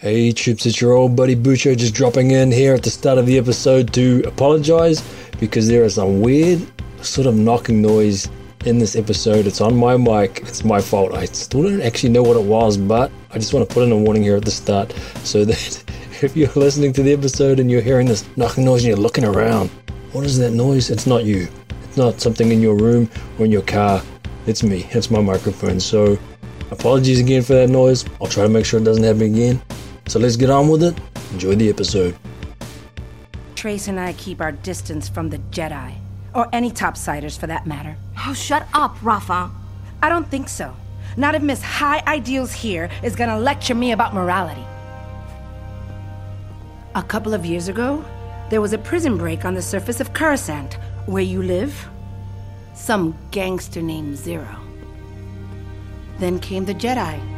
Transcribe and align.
Hey 0.00 0.30
troops, 0.30 0.64
it's 0.64 0.80
your 0.80 0.92
old 0.92 1.16
buddy 1.16 1.34
Bucho 1.34 1.76
just 1.76 1.92
dropping 1.92 2.30
in 2.30 2.52
here 2.52 2.72
at 2.72 2.84
the 2.84 2.88
start 2.88 3.18
of 3.18 3.26
the 3.26 3.36
episode 3.36 3.92
to 3.94 4.22
apologize 4.28 5.02
because 5.40 5.66
there 5.66 5.82
is 5.82 5.96
some 5.96 6.20
weird 6.20 6.64
sort 7.02 7.26
of 7.26 7.34
knocking 7.34 7.82
noise 7.82 8.30
in 8.64 8.78
this 8.78 8.94
episode. 8.94 9.44
It's 9.44 9.60
on 9.60 9.74
my 9.74 9.96
mic, 9.96 10.38
it's 10.42 10.64
my 10.64 10.80
fault. 10.80 11.14
I 11.14 11.24
still 11.24 11.64
don't 11.64 11.80
actually 11.80 12.10
know 12.10 12.22
what 12.22 12.36
it 12.36 12.44
was, 12.44 12.76
but 12.76 13.10
I 13.32 13.40
just 13.40 13.52
want 13.52 13.68
to 13.68 13.74
put 13.74 13.82
in 13.82 13.90
a 13.90 13.96
warning 13.96 14.22
here 14.22 14.36
at 14.36 14.44
the 14.44 14.52
start 14.52 14.92
so 15.24 15.44
that 15.44 15.84
if 16.22 16.36
you're 16.36 16.48
listening 16.54 16.92
to 16.92 17.02
the 17.02 17.12
episode 17.12 17.58
and 17.58 17.68
you're 17.68 17.82
hearing 17.82 18.06
this 18.06 18.24
knocking 18.36 18.66
noise 18.66 18.84
and 18.84 18.90
you're 18.90 19.02
looking 19.02 19.24
around, 19.24 19.68
what 20.12 20.24
is 20.24 20.38
that 20.38 20.52
noise? 20.52 20.90
It's 20.90 21.08
not 21.08 21.24
you. 21.24 21.48
It's 21.82 21.96
not 21.96 22.20
something 22.20 22.52
in 22.52 22.60
your 22.60 22.76
room 22.76 23.10
or 23.36 23.46
in 23.46 23.50
your 23.50 23.62
car. 23.62 24.00
It's 24.46 24.62
me. 24.62 24.86
It's 24.92 25.10
my 25.10 25.20
microphone. 25.20 25.80
So 25.80 26.16
apologies 26.70 27.18
again 27.18 27.42
for 27.42 27.54
that 27.54 27.68
noise. 27.68 28.04
I'll 28.20 28.28
try 28.28 28.44
to 28.44 28.48
make 28.48 28.64
sure 28.64 28.78
it 28.78 28.84
doesn't 28.84 29.02
happen 29.02 29.22
again. 29.22 29.60
So 30.08 30.18
let's 30.18 30.36
get 30.36 30.48
on 30.48 30.68
with 30.68 30.82
it. 30.82 30.98
Enjoy 31.32 31.54
the 31.54 31.68
episode. 31.68 32.16
Trace 33.54 33.88
and 33.88 34.00
I 34.00 34.14
keep 34.14 34.40
our 34.40 34.52
distance 34.52 35.06
from 35.06 35.28
the 35.28 35.38
Jedi. 35.50 35.94
Or 36.34 36.48
any 36.52 36.70
topsiders 36.70 37.38
for 37.38 37.46
that 37.46 37.66
matter. 37.66 37.96
Oh, 38.26 38.32
shut 38.32 38.66
up, 38.72 38.96
Rafa. 39.02 39.50
I 40.02 40.08
don't 40.08 40.26
think 40.30 40.48
so. 40.48 40.74
Not 41.18 41.34
if 41.34 41.42
Miss 41.42 41.60
High 41.60 42.02
Ideals 42.06 42.52
here 42.52 42.88
is 43.02 43.16
gonna 43.16 43.38
lecture 43.38 43.74
me 43.74 43.92
about 43.92 44.14
morality. 44.14 44.64
A 46.94 47.02
couple 47.02 47.34
of 47.34 47.44
years 47.44 47.68
ago, 47.68 48.02
there 48.48 48.62
was 48.62 48.72
a 48.72 48.78
prison 48.78 49.18
break 49.18 49.44
on 49.44 49.52
the 49.52 49.62
surface 49.62 50.00
of 50.00 50.14
Coruscant, 50.14 50.78
where 51.04 51.22
you 51.22 51.42
live. 51.42 51.86
Some 52.74 53.14
gangster 53.30 53.82
named 53.82 54.16
Ziro. 54.16 54.58
Then 56.18 56.38
came 56.38 56.64
the 56.64 56.74
Jedi. 56.74 57.37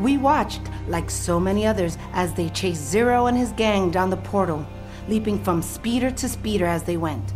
We 0.00 0.16
watched, 0.16 0.62
like 0.88 1.10
so 1.10 1.38
many 1.38 1.66
others, 1.66 1.98
as 2.14 2.32
they 2.32 2.48
chased 2.48 2.90
Ziro 2.90 3.28
and 3.28 3.36
his 3.36 3.52
gang 3.52 3.90
down 3.90 4.08
the 4.08 4.16
portal, 4.16 4.66
leaping 5.08 5.44
from 5.44 5.60
speeder 5.60 6.10
to 6.10 6.26
speeder 6.26 6.64
as 6.64 6.84
they 6.84 6.96
went. 6.96 7.34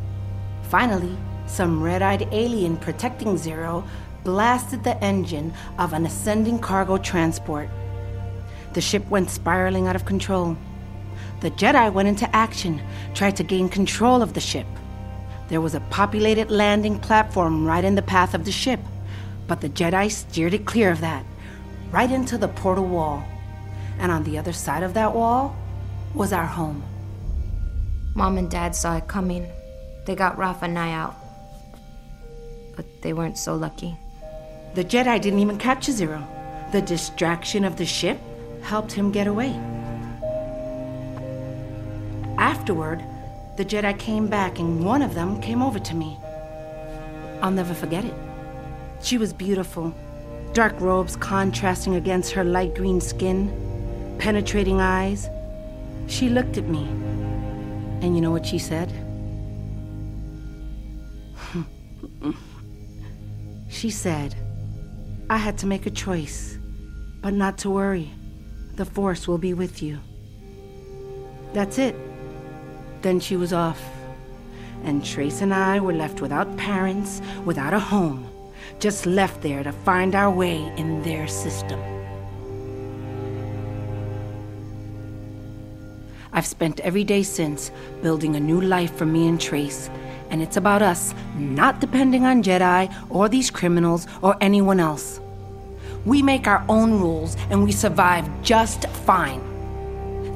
Finally, 0.71 1.15
some 1.47 1.83
red 1.83 2.01
eyed 2.01 2.27
alien 2.33 2.79
protecting 2.79 3.37
Ziro 3.37 3.87
blasted 4.25 4.83
the 4.83 4.97
engine 5.05 5.53
of 5.79 5.93
an 5.93 6.07
ascending 6.07 6.59
cargo 6.59 6.97
transport. 6.97 7.69
The 8.73 8.81
ship 8.81 9.07
went 9.11 9.29
spiraling 9.29 9.87
out 9.87 9.95
of 9.95 10.07
control. 10.07 10.57
The 11.41 11.51
Jedi 11.51 11.93
went 11.93 12.09
into 12.09 12.35
action, 12.35 12.81
tried 13.13 13.37
to 13.37 13.45
gain 13.45 13.69
control 13.69 14.23
of 14.23 14.33
the 14.33 14.41
ship. 14.41 14.67
There 15.49 15.61
was 15.61 15.75
a 15.75 15.81
populated 15.81 16.51
landing 16.51 16.99
platform 16.99 17.67
right 17.67 17.85
in 17.85 17.95
the 17.95 18.01
path 18.01 18.33
of 18.33 18.47
the 18.47 18.53
ship, 18.53 18.81
but 19.47 19.61
the 19.61 19.69
Jedi 19.69 20.11
steered 20.11 20.55
it 20.55 20.65
clear 20.65 20.91
of 20.91 21.03
that 21.03 21.27
right 21.95 22.11
into 22.11 22.37
the 22.37 22.49
portal 22.49 22.87
wall. 22.87 23.23
And 24.01 24.11
on 24.11 24.25
the 24.25 24.37
other 24.37 24.53
side 24.53 24.83
of 24.83 24.95
that 24.95 25.15
wall 25.15 25.55
was 26.13 26.33
our 26.33 26.45
home. 26.45 26.83
Mom 28.17 28.37
and 28.37 28.51
Dad 28.51 28.75
saw 28.75 28.97
it 28.97 29.07
coming. 29.07 29.47
They 30.05 30.17
got 30.17 30.37
Rafa 30.37 30.65
and 30.65 30.77
I 30.77 30.91
out. 30.91 31.15
But 32.75 32.87
they 33.03 33.13
weren't 33.13 33.39
so 33.39 33.55
lucky. 33.55 33.97
The 34.75 34.83
Jedi 34.83 35.21
didn't 35.21 35.39
even 35.39 35.57
capture 35.57 35.93
Ziro. 35.93 36.27
The 36.73 36.83
distraction 36.83 37.65
of 37.65 37.77
the 37.77 37.87
ship 37.87 38.19
helped 38.63 38.91
him 38.91 39.13
get 39.13 39.29
away. 39.29 39.55
Afterward, 42.39 43.05
the 43.57 43.65
Jedi 43.65 43.97
came 44.01 44.27
back 44.27 44.59
and 44.59 44.85
one 44.85 45.01
of 45.01 45.15
them 45.15 45.41
came 45.41 45.63
over 45.63 45.79
to 45.79 45.95
me. 45.95 46.19
I'll 47.41 47.53
never 47.53 47.73
forget 47.73 48.05
it. 48.05 48.15
She 49.01 49.17
was 49.17 49.33
beautiful, 49.33 49.95
dark 50.55 50.81
robes 50.81 51.17
contrasting 51.17 51.97
against 51.97 52.31
her 52.31 52.45
light 52.45 52.77
green 52.77 53.01
skin, 53.01 53.51
penetrating 54.21 54.81
eyes. 54.81 55.29
She 56.07 56.29
looked 56.29 56.57
at 56.57 56.69
me, 56.69 56.85
and 58.01 58.15
you 58.15 58.21
know 58.21 58.31
what 58.31 58.47
she 58.47 58.61
said? 58.61 58.93
she 63.69 63.91
said, 63.91 64.37
I 65.29 65.39
had 65.39 65.59
to 65.59 65.67
make 65.67 65.87
a 65.87 65.91
choice, 65.91 66.57
but 67.21 67.35
not 67.35 67.59
to 67.59 67.71
worry. 67.71 68.13
The 68.77 68.85
Force 68.85 69.27
will 69.27 69.39
be 69.39 69.55
with 69.55 69.83
you. 69.83 69.99
That's 71.53 71.79
it. 71.79 71.97
Then 73.03 73.19
she 73.19 73.37
was 73.37 73.53
off, 73.53 73.83
and 74.85 75.05
Trace 75.05 75.41
and 75.41 75.53
I 75.53 75.81
were 75.81 75.93
left 75.93 76.21
without 76.21 76.57
parents, 76.57 77.21
without 77.45 77.75
a 77.75 77.81
home 77.81 78.31
just 78.79 79.07
left 79.07 79.43
there 79.43 79.63
to 79.63 79.73
find 79.73 80.15
our 80.15 80.31
way 80.31 80.73
in 80.77 81.03
their 81.03 81.27
system. 81.27 81.81
I've 86.33 86.47
spent 86.47 86.81
every 86.81 87.05
day 87.05 87.23
since 87.23 87.71
building 88.03 88.35
a 88.35 88.41
new 88.41 88.61
life 88.61 88.97
for 88.97 89.07
me 89.07 89.29
and 89.29 89.41
Trace, 89.41 89.89
and 90.31 90.43
it's 90.43 90.57
about 90.57 90.83
us 90.83 91.15
not 91.37 91.81
depending 91.81 92.25
on 92.25 92.43
Jedi 92.43 92.93
or 93.09 93.29
these 93.29 93.51
criminals 93.51 94.09
or 94.21 94.37
anyone 94.41 94.81
else. 94.81 95.21
We 96.05 96.23
make 96.23 96.49
our 96.49 96.65
own 96.69 97.01
rules 97.01 97.37
and 97.51 97.63
we 97.63 97.71
survive 97.73 98.29
just 98.43 98.89
fine. 99.07 99.41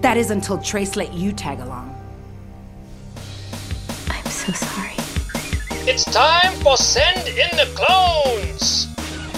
That 0.01 0.17
is 0.17 0.31
until 0.31 0.59
Trace 0.59 0.95
let 0.95 1.13
you 1.13 1.33
tag 1.33 1.59
along. 1.59 1.95
I'm 4.09 4.25
so 4.27 4.53
sorry. 4.53 4.88
It's 5.91 6.05
time 6.05 6.53
for 6.61 6.77
Send 6.77 7.27
in 7.29 7.49
the 7.57 7.65
Clones! 7.75 8.89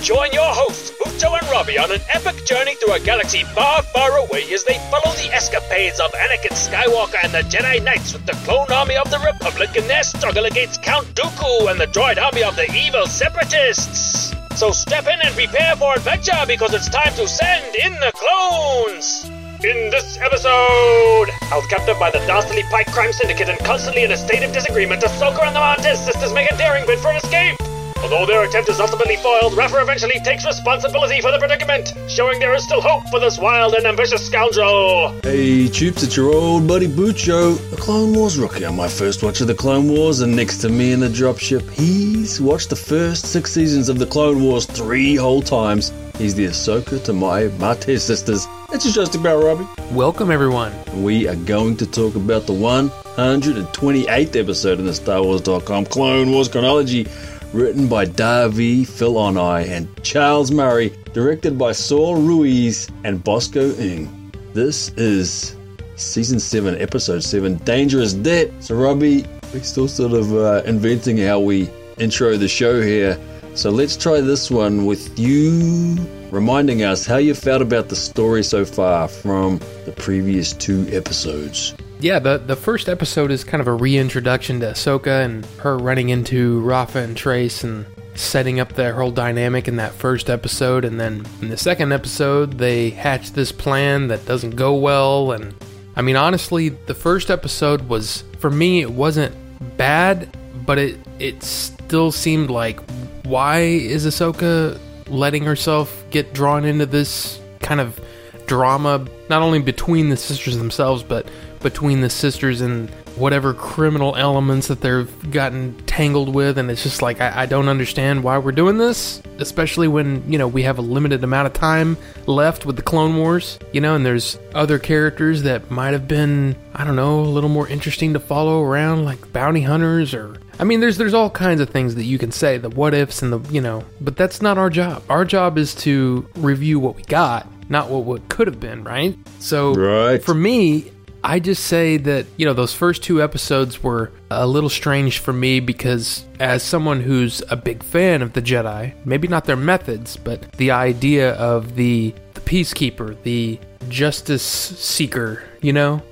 Join 0.04 0.32
your 0.32 0.50
hosts, 0.52 0.90
Bucho 0.90 1.38
and 1.40 1.48
Robbie, 1.48 1.78
on 1.78 1.92
an 1.92 2.00
epic 2.12 2.44
journey 2.44 2.74
through 2.74 2.94
a 2.94 2.98
galaxy 2.98 3.44
far, 3.44 3.82
far 3.82 4.18
away 4.18 4.52
as 4.52 4.64
they 4.64 4.74
follow 4.90 5.14
the 5.14 5.30
escapades 5.32 6.00
of 6.00 6.10
Anakin 6.10 6.56
Skywalker 6.58 7.22
and 7.22 7.32
the 7.32 7.48
Jedi 7.56 7.80
Knights 7.84 8.12
with 8.12 8.26
the 8.26 8.32
clone 8.44 8.66
army 8.72 8.96
of 8.96 9.08
the 9.12 9.20
Republic 9.20 9.76
in 9.76 9.86
their 9.86 10.02
struggle 10.02 10.46
against 10.46 10.82
Count 10.82 11.06
Dooku 11.14 11.70
and 11.70 11.80
the 11.80 11.86
droid 11.86 12.20
army 12.20 12.42
of 12.42 12.56
the 12.56 12.68
evil 12.74 13.06
Separatists! 13.06 14.34
So 14.56 14.72
step 14.72 15.06
in 15.06 15.20
and 15.20 15.34
prepare 15.36 15.76
for 15.76 15.94
adventure 15.94 16.44
because 16.48 16.74
it's 16.74 16.88
time 16.88 17.14
to 17.14 17.28
send 17.28 17.76
in 17.76 17.92
the 17.92 18.10
clones! 18.12 19.39
In 19.62 19.90
this 19.90 20.16
episode, 20.22 21.28
held 21.42 21.68
captive 21.68 21.98
by 21.98 22.10
the 22.10 22.18
dastardly 22.20 22.62
Pike 22.70 22.90
Crime 22.92 23.12
Syndicate 23.12 23.50
and 23.50 23.58
constantly 23.58 24.04
in 24.04 24.10
a 24.10 24.16
state 24.16 24.42
of 24.42 24.54
disagreement, 24.54 25.02
Ahsoka 25.02 25.42
and 25.42 25.54
the 25.54 25.60
Martez 25.60 25.98
sisters 25.98 26.32
make 26.32 26.50
a 26.50 26.56
daring 26.56 26.86
bid 26.86 26.98
for 26.98 27.10
an 27.10 27.16
escape. 27.16 27.69
Although 28.02 28.24
their 28.24 28.44
attempt 28.44 28.70
is 28.70 28.80
ultimately 28.80 29.16
foiled, 29.16 29.54
Rafa 29.54 29.76
eventually 29.82 30.18
takes 30.24 30.46
responsibility 30.46 31.20
for 31.20 31.30
the 31.30 31.38
predicament, 31.38 31.92
showing 32.08 32.38
there 32.38 32.54
is 32.54 32.64
still 32.64 32.80
hope 32.80 33.06
for 33.10 33.20
this 33.20 33.38
wild 33.38 33.74
and 33.74 33.86
ambitious 33.86 34.24
scoundrel. 34.26 35.14
Hey 35.22 35.68
Chips, 35.68 36.02
it's 36.02 36.16
your 36.16 36.32
old 36.34 36.66
buddy 36.66 36.88
Bucho, 36.88 37.58
the 37.70 37.76
Clone 37.76 38.14
Wars 38.14 38.38
rookie 38.38 38.64
on 38.64 38.74
my 38.74 38.88
first 38.88 39.22
watch 39.22 39.42
of 39.42 39.48
the 39.48 39.54
Clone 39.54 39.88
Wars, 39.90 40.20
and 40.20 40.34
next 40.34 40.58
to 40.58 40.70
me 40.70 40.92
in 40.92 41.00
the 41.00 41.08
dropship, 41.08 41.68
he's 41.70 42.40
watched 42.40 42.70
the 42.70 42.76
first 42.76 43.26
six 43.26 43.52
seasons 43.52 43.90
of 43.90 43.98
the 43.98 44.06
Clone 44.06 44.42
Wars 44.42 44.64
three 44.64 45.14
whole 45.14 45.42
times. 45.42 45.92
He's 46.16 46.34
the 46.34 46.46
Ahsoka 46.46 47.02
to 47.04 47.12
my 47.12 47.44
Martez 47.58 48.00
sisters. 48.00 48.46
It's 48.72 48.84
your 48.84 48.94
Justin 48.94 49.22
Barrel 49.22 49.42
Robbie. 49.42 49.66
Welcome, 49.92 50.30
everyone. 50.30 50.72
We 51.02 51.26
are 51.26 51.36
going 51.36 51.76
to 51.78 51.86
talk 51.86 52.14
about 52.14 52.46
the 52.46 52.52
128th 52.52 54.36
episode 54.36 54.78
in 54.78 54.86
the 54.86 54.94
Star 54.94 55.22
Wars.com 55.22 55.86
Clone 55.86 56.30
Wars 56.30 56.48
chronology, 56.48 57.06
written 57.52 57.88
by 57.88 58.04
Dave 58.04 58.52
Filoni 58.88 59.68
and 59.68 59.88
Charles 60.02 60.50
Murray, 60.50 60.92
directed 61.12 61.58
by 61.58 61.72
Saul 61.72 62.16
Ruiz 62.16 62.88
and 63.04 63.22
Bosco 63.22 63.74
Ng. 63.74 64.32
This 64.54 64.90
is 64.90 65.56
season 65.96 66.38
7, 66.38 66.80
episode 66.80 67.24
7, 67.24 67.56
Dangerous 67.58 68.14
Debt. 68.14 68.50
So, 68.60 68.76
Robbie, 68.76 69.24
we're 69.52 69.62
still 69.62 69.88
sort 69.88 70.12
of 70.12 70.32
uh, 70.34 70.62
inventing 70.64 71.18
how 71.18 71.40
we 71.40 71.68
intro 71.98 72.36
the 72.36 72.48
show 72.48 72.80
here. 72.80 73.18
So, 73.54 73.70
let's 73.70 73.96
try 73.96 74.20
this 74.20 74.50
one 74.50 74.86
with 74.86 75.18
you 75.18 75.96
reminding 76.30 76.84
us 76.84 77.04
how 77.04 77.16
you 77.16 77.34
felt 77.34 77.62
about 77.62 77.88
the 77.88 77.96
story 77.96 78.42
so 78.44 78.64
far 78.64 79.08
from 79.08 79.58
the 79.84 79.92
previous 79.92 80.52
two 80.52 80.86
episodes. 80.92 81.74
Yeah, 82.02 82.18
the, 82.18 82.38
the 82.38 82.56
first 82.56 82.88
episode 82.88 83.30
is 83.30 83.44
kind 83.44 83.60
of 83.60 83.68
a 83.68 83.74
reintroduction 83.74 84.60
to 84.60 84.70
Ahsoka 84.70 85.22
and 85.22 85.44
her 85.58 85.76
running 85.76 86.08
into 86.08 86.60
Rafa 86.60 87.00
and 87.00 87.14
Trace 87.14 87.62
and 87.62 87.84
setting 88.14 88.58
up 88.58 88.72
their 88.72 88.94
whole 88.94 89.10
dynamic 89.10 89.68
in 89.68 89.76
that 89.76 89.92
first 89.92 90.30
episode. 90.30 90.86
And 90.86 90.98
then 90.98 91.26
in 91.42 91.50
the 91.50 91.58
second 91.58 91.92
episode, 91.92 92.54
they 92.54 92.88
hatch 92.88 93.32
this 93.32 93.52
plan 93.52 94.08
that 94.08 94.24
doesn't 94.24 94.56
go 94.56 94.74
well. 94.76 95.32
And 95.32 95.54
I 95.94 96.00
mean, 96.00 96.16
honestly, 96.16 96.70
the 96.70 96.94
first 96.94 97.30
episode 97.30 97.82
was, 97.82 98.24
for 98.38 98.50
me, 98.50 98.80
it 98.80 98.90
wasn't 98.90 99.36
bad, 99.76 100.34
but 100.64 100.78
it, 100.78 100.98
it 101.18 101.42
still 101.42 102.12
seemed 102.12 102.48
like, 102.48 102.80
why 103.24 103.60
is 103.60 104.06
Ahsoka 104.06 104.78
letting 105.08 105.44
herself 105.44 106.02
get 106.10 106.32
drawn 106.32 106.64
into 106.64 106.86
this 106.86 107.38
kind 107.60 107.80
of 107.80 108.00
drama, 108.46 109.06
not 109.28 109.42
only 109.42 109.60
between 109.60 110.08
the 110.08 110.16
sisters 110.16 110.56
themselves, 110.56 111.02
but 111.02 111.26
between 111.62 112.00
the 112.00 112.10
sisters 112.10 112.60
and 112.60 112.90
whatever 113.16 113.52
criminal 113.52 114.16
elements 114.16 114.68
that 114.68 114.80
they've 114.80 115.30
gotten 115.30 115.76
tangled 115.86 116.34
with. 116.34 116.58
And 116.58 116.70
it's 116.70 116.82
just 116.82 117.02
like, 117.02 117.20
I, 117.20 117.42
I 117.42 117.46
don't 117.46 117.68
understand 117.68 118.22
why 118.24 118.38
we're 118.38 118.52
doing 118.52 118.78
this, 118.78 119.20
especially 119.38 119.88
when, 119.88 120.30
you 120.30 120.38
know, 120.38 120.48
we 120.48 120.62
have 120.62 120.78
a 120.78 120.82
limited 120.82 121.22
amount 121.22 121.46
of 121.46 121.52
time 121.52 121.96
left 122.26 122.64
with 122.64 122.76
the 122.76 122.82
Clone 122.82 123.16
Wars, 123.16 123.58
you 123.72 123.80
know, 123.80 123.94
and 123.94 124.06
there's 124.06 124.38
other 124.54 124.78
characters 124.78 125.42
that 125.42 125.70
might 125.70 125.92
have 125.92 126.08
been, 126.08 126.56
I 126.74 126.84
don't 126.84 126.96
know, 126.96 127.20
a 127.20 127.22
little 127.22 127.50
more 127.50 127.68
interesting 127.68 128.14
to 128.14 128.20
follow 128.20 128.62
around, 128.62 129.04
like 129.04 129.32
bounty 129.32 129.62
hunters 129.62 130.14
or 130.14 130.36
I 130.58 130.64
mean, 130.64 130.80
there's 130.80 130.98
there's 130.98 131.14
all 131.14 131.30
kinds 131.30 131.62
of 131.62 131.70
things 131.70 131.94
that 131.94 132.04
you 132.04 132.18
can 132.18 132.32
say, 132.32 132.58
the 132.58 132.68
what 132.68 132.92
ifs 132.92 133.22
and 133.22 133.32
the 133.32 133.40
you 133.50 133.62
know, 133.62 133.82
but 133.98 134.14
that's 134.16 134.42
not 134.42 134.58
our 134.58 134.68
job. 134.68 135.02
Our 135.08 135.24
job 135.24 135.56
is 135.56 135.74
to 135.76 136.28
review 136.36 136.78
what 136.78 136.96
we 136.96 137.02
got, 137.04 137.46
not 137.70 137.88
what 137.88 138.04
what 138.04 138.28
could 138.28 138.46
have 138.46 138.60
been, 138.60 138.84
right? 138.84 139.16
So 139.38 139.72
Right. 139.72 140.22
for 140.22 140.34
me, 140.34 140.92
I 141.22 141.38
just 141.38 141.64
say 141.64 141.96
that 141.98 142.26
you 142.36 142.46
know 142.46 142.52
those 142.52 142.72
first 142.72 143.02
two 143.02 143.22
episodes 143.22 143.82
were 143.82 144.10
a 144.30 144.46
little 144.46 144.70
strange 144.70 145.18
for 145.18 145.32
me 145.32 145.60
because 145.60 146.24
as 146.38 146.62
someone 146.62 147.00
who's 147.00 147.42
a 147.50 147.56
big 147.56 147.82
fan 147.82 148.22
of 148.22 148.32
the 148.32 148.42
Jedi, 148.42 148.94
maybe 149.04 149.28
not 149.28 149.44
their 149.44 149.56
methods, 149.56 150.16
but 150.16 150.50
the 150.52 150.70
idea 150.70 151.32
of 151.34 151.74
the 151.74 152.14
the 152.34 152.40
peacekeeper, 152.40 153.22
the 153.22 153.58
justice 153.88 154.42
seeker, 154.42 155.42
you 155.60 155.72
know, 155.72 156.02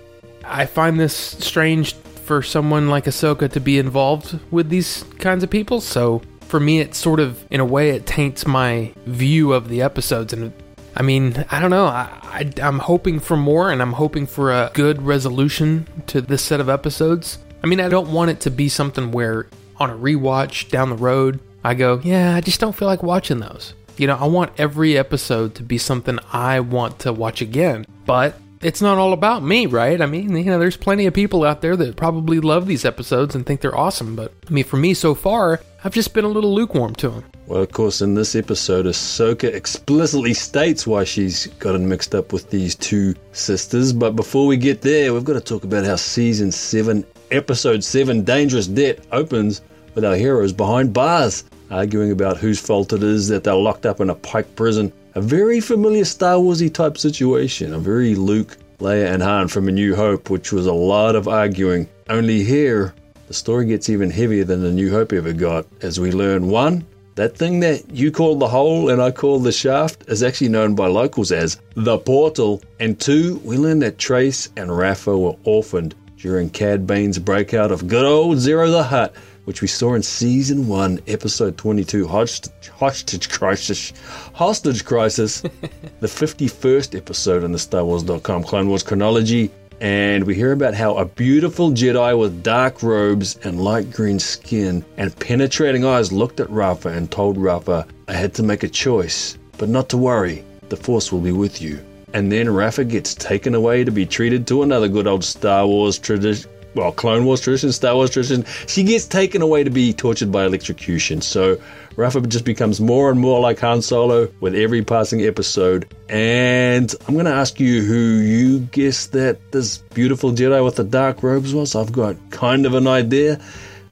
I 0.44 0.66
find 0.66 0.98
this 0.98 1.14
strange 1.14 1.94
for 1.94 2.42
someone 2.42 2.88
like 2.90 3.04
Ahsoka 3.04 3.50
to 3.52 3.60
be 3.60 3.78
involved 3.78 4.38
with 4.50 4.68
these 4.68 5.04
kinds 5.18 5.42
of 5.42 5.50
people. 5.50 5.80
So 5.80 6.20
for 6.42 6.60
me, 6.60 6.80
it 6.80 6.94
sort 6.94 7.20
of, 7.20 7.42
in 7.50 7.60
a 7.60 7.64
way, 7.64 7.90
it 7.90 8.06
taints 8.06 8.46
my 8.46 8.92
view 9.06 9.52
of 9.52 9.68
the 9.68 9.80
episodes. 9.82 10.32
And 10.32 10.52
I 10.98 11.02
mean, 11.02 11.44
I 11.52 11.60
don't 11.60 11.70
know. 11.70 11.86
I, 11.86 12.10
I, 12.24 12.52
I'm 12.60 12.80
hoping 12.80 13.20
for 13.20 13.36
more, 13.36 13.70
and 13.70 13.80
I'm 13.80 13.92
hoping 13.92 14.26
for 14.26 14.50
a 14.50 14.72
good 14.74 15.00
resolution 15.00 15.86
to 16.08 16.20
this 16.20 16.42
set 16.42 16.58
of 16.58 16.68
episodes. 16.68 17.38
I 17.62 17.68
mean, 17.68 17.80
I 17.80 17.88
don't 17.88 18.12
want 18.12 18.32
it 18.32 18.40
to 18.40 18.50
be 18.50 18.68
something 18.68 19.12
where 19.12 19.46
on 19.76 19.90
a 19.90 19.96
rewatch 19.96 20.70
down 20.70 20.90
the 20.90 20.96
road, 20.96 21.38
I 21.62 21.74
go, 21.74 22.00
yeah, 22.02 22.34
I 22.34 22.40
just 22.40 22.58
don't 22.58 22.74
feel 22.74 22.88
like 22.88 23.04
watching 23.04 23.38
those. 23.38 23.74
You 23.96 24.08
know, 24.08 24.16
I 24.16 24.26
want 24.26 24.58
every 24.58 24.98
episode 24.98 25.54
to 25.56 25.62
be 25.62 25.78
something 25.78 26.18
I 26.32 26.58
want 26.60 26.98
to 27.00 27.12
watch 27.12 27.42
again. 27.42 27.86
But 28.04 28.34
it's 28.60 28.82
not 28.82 28.98
all 28.98 29.12
about 29.12 29.44
me, 29.44 29.66
right? 29.66 30.00
I 30.00 30.06
mean, 30.06 30.36
you 30.36 30.44
know, 30.44 30.58
there's 30.58 30.76
plenty 30.76 31.06
of 31.06 31.14
people 31.14 31.44
out 31.44 31.60
there 31.60 31.76
that 31.76 31.94
probably 31.96 32.40
love 32.40 32.66
these 32.66 32.84
episodes 32.84 33.36
and 33.36 33.46
think 33.46 33.60
they're 33.60 33.76
awesome. 33.76 34.16
But 34.16 34.32
I 34.48 34.50
mean, 34.50 34.64
for 34.64 34.76
me 34.76 34.94
so 34.94 35.14
far, 35.14 35.60
I've 35.84 35.94
just 35.94 36.12
been 36.12 36.24
a 36.24 36.28
little 36.28 36.52
lukewarm 36.52 36.96
to 36.96 37.10
him. 37.12 37.24
Well, 37.46 37.62
of 37.62 37.70
course, 37.70 38.02
in 38.02 38.14
this 38.14 38.34
episode, 38.34 38.86
Ahsoka 38.86 39.44
explicitly 39.44 40.34
states 40.34 40.88
why 40.88 41.04
she's 41.04 41.46
gotten 41.60 41.88
mixed 41.88 42.16
up 42.16 42.32
with 42.32 42.50
these 42.50 42.74
two 42.74 43.14
sisters. 43.30 43.92
But 43.92 44.16
before 44.16 44.48
we 44.48 44.56
get 44.56 44.82
there, 44.82 45.14
we've 45.14 45.24
got 45.24 45.34
to 45.34 45.40
talk 45.40 45.62
about 45.62 45.84
how 45.84 45.94
season 45.94 46.50
7, 46.50 47.06
episode 47.30 47.84
7, 47.84 48.24
Dangerous 48.24 48.66
Debt, 48.66 48.98
opens 49.12 49.62
with 49.94 50.04
our 50.04 50.16
heroes 50.16 50.52
behind 50.52 50.92
bars, 50.92 51.44
arguing 51.70 52.10
about 52.10 52.38
whose 52.38 52.58
fault 52.58 52.92
it 52.92 53.04
is 53.04 53.28
that 53.28 53.44
they're 53.44 53.54
locked 53.54 53.86
up 53.86 54.00
in 54.00 54.10
a 54.10 54.16
Pike 54.16 54.56
prison. 54.56 54.92
A 55.14 55.20
very 55.20 55.60
familiar 55.60 56.04
Star 56.04 56.38
Warsy 56.38 56.74
type 56.74 56.98
situation, 56.98 57.72
a 57.72 57.78
very 57.78 58.16
Luke, 58.16 58.56
Leia, 58.80 59.12
and 59.12 59.22
Han 59.22 59.46
from 59.46 59.68
A 59.68 59.72
New 59.72 59.94
Hope, 59.94 60.28
which 60.28 60.52
was 60.52 60.66
a 60.66 60.72
lot 60.72 61.14
of 61.14 61.28
arguing. 61.28 61.88
Only 62.08 62.42
here, 62.42 62.94
the 63.28 63.34
story 63.34 63.66
gets 63.66 63.90
even 63.90 64.10
heavier 64.10 64.42
than 64.42 64.62
The 64.62 64.72
New 64.72 64.90
Hope 64.90 65.12
ever 65.12 65.34
got, 65.34 65.66
as 65.82 66.00
we 66.00 66.12
learn 66.12 66.48
one, 66.48 66.86
that 67.14 67.36
thing 67.36 67.60
that 67.60 67.94
you 67.94 68.10
call 68.10 68.36
the 68.36 68.48
hole 68.48 68.88
and 68.88 69.02
I 69.02 69.10
call 69.10 69.38
the 69.38 69.52
shaft 69.52 70.04
is 70.08 70.22
actually 70.22 70.48
known 70.48 70.74
by 70.74 70.86
locals 70.86 71.30
as 71.30 71.60
the 71.74 71.98
portal. 71.98 72.62
And 72.80 72.98
two, 72.98 73.38
we 73.44 73.58
learn 73.58 73.80
that 73.80 73.98
Trace 73.98 74.48
and 74.56 74.74
Rafa 74.74 75.16
were 75.16 75.36
orphaned 75.44 75.94
during 76.16 76.48
Cad 76.48 76.86
Bane's 76.86 77.18
breakout 77.18 77.70
of 77.70 77.86
good 77.86 78.06
old 78.06 78.38
Ziro 78.38 78.70
the 78.70 78.82
Hutt, 78.82 79.14
which 79.44 79.60
we 79.60 79.68
saw 79.68 79.92
in 79.92 80.02
season 80.02 80.66
one, 80.66 80.98
episode 81.06 81.58
22, 81.58 82.08
Hostage, 82.08 82.68
hostage 82.68 83.28
Crisis. 83.28 83.92
Hostage 84.32 84.86
Crisis, 84.86 85.40
the 86.00 86.06
51st 86.06 86.96
episode 86.96 87.44
in 87.44 87.52
the 87.52 87.58
Star 87.58 87.84
Wars.com 87.84 88.42
Clone 88.42 88.68
Wars 88.68 88.82
chronology. 88.82 89.50
And 89.80 90.24
we 90.24 90.34
hear 90.34 90.50
about 90.50 90.74
how 90.74 90.96
a 90.96 91.04
beautiful 91.04 91.70
Jedi 91.70 92.18
with 92.18 92.42
dark 92.42 92.82
robes 92.82 93.38
and 93.44 93.62
light 93.62 93.92
green 93.92 94.18
skin 94.18 94.84
and 94.96 95.16
penetrating 95.20 95.84
eyes 95.84 96.10
looked 96.10 96.40
at 96.40 96.50
Rafa 96.50 96.88
and 96.88 97.08
told 97.08 97.38
Rafa, 97.38 97.86
I 98.08 98.12
had 98.14 98.34
to 98.34 98.42
make 98.42 98.64
a 98.64 98.68
choice, 98.68 99.38
but 99.56 99.68
not 99.68 99.88
to 99.90 99.96
worry, 99.96 100.44
the 100.68 100.76
Force 100.76 101.12
will 101.12 101.20
be 101.20 101.30
with 101.30 101.62
you. 101.62 101.78
And 102.12 102.32
then 102.32 102.52
Rafa 102.52 102.84
gets 102.84 103.14
taken 103.14 103.54
away 103.54 103.84
to 103.84 103.92
be 103.92 104.04
treated 104.04 104.48
to 104.48 104.64
another 104.64 104.88
good 104.88 105.06
old 105.06 105.22
Star 105.22 105.64
Wars 105.66 105.96
tradition. 105.96 106.50
Well, 106.74 106.90
Clone 106.90 107.24
Wars 107.24 107.40
tradition, 107.40 107.70
Star 107.70 107.94
Wars 107.94 108.10
tradition. 108.10 108.44
She 108.66 108.82
gets 108.82 109.06
taken 109.06 109.42
away 109.42 109.62
to 109.62 109.70
be 109.70 109.92
tortured 109.92 110.32
by 110.32 110.44
electrocution. 110.44 111.20
So 111.20 111.60
Rafa 111.98 112.20
just 112.20 112.44
becomes 112.44 112.80
more 112.80 113.10
and 113.10 113.18
more 113.18 113.40
like 113.40 113.58
Han 113.58 113.82
Solo 113.82 114.28
with 114.38 114.54
every 114.54 114.84
passing 114.84 115.22
episode. 115.22 115.92
And 116.08 116.94
I'm 117.08 117.14
going 117.14 117.26
to 117.26 117.32
ask 117.32 117.58
you 117.58 117.82
who 117.82 117.98
you 117.98 118.60
guess 118.60 119.08
that 119.08 119.50
this 119.50 119.78
beautiful 119.78 120.30
Jedi 120.30 120.64
with 120.64 120.76
the 120.76 120.84
dark 120.84 121.24
robes 121.24 121.52
was. 121.52 121.74
I've 121.74 121.90
got 121.90 122.14
kind 122.30 122.66
of 122.66 122.74
an 122.74 122.86
idea, 122.86 123.40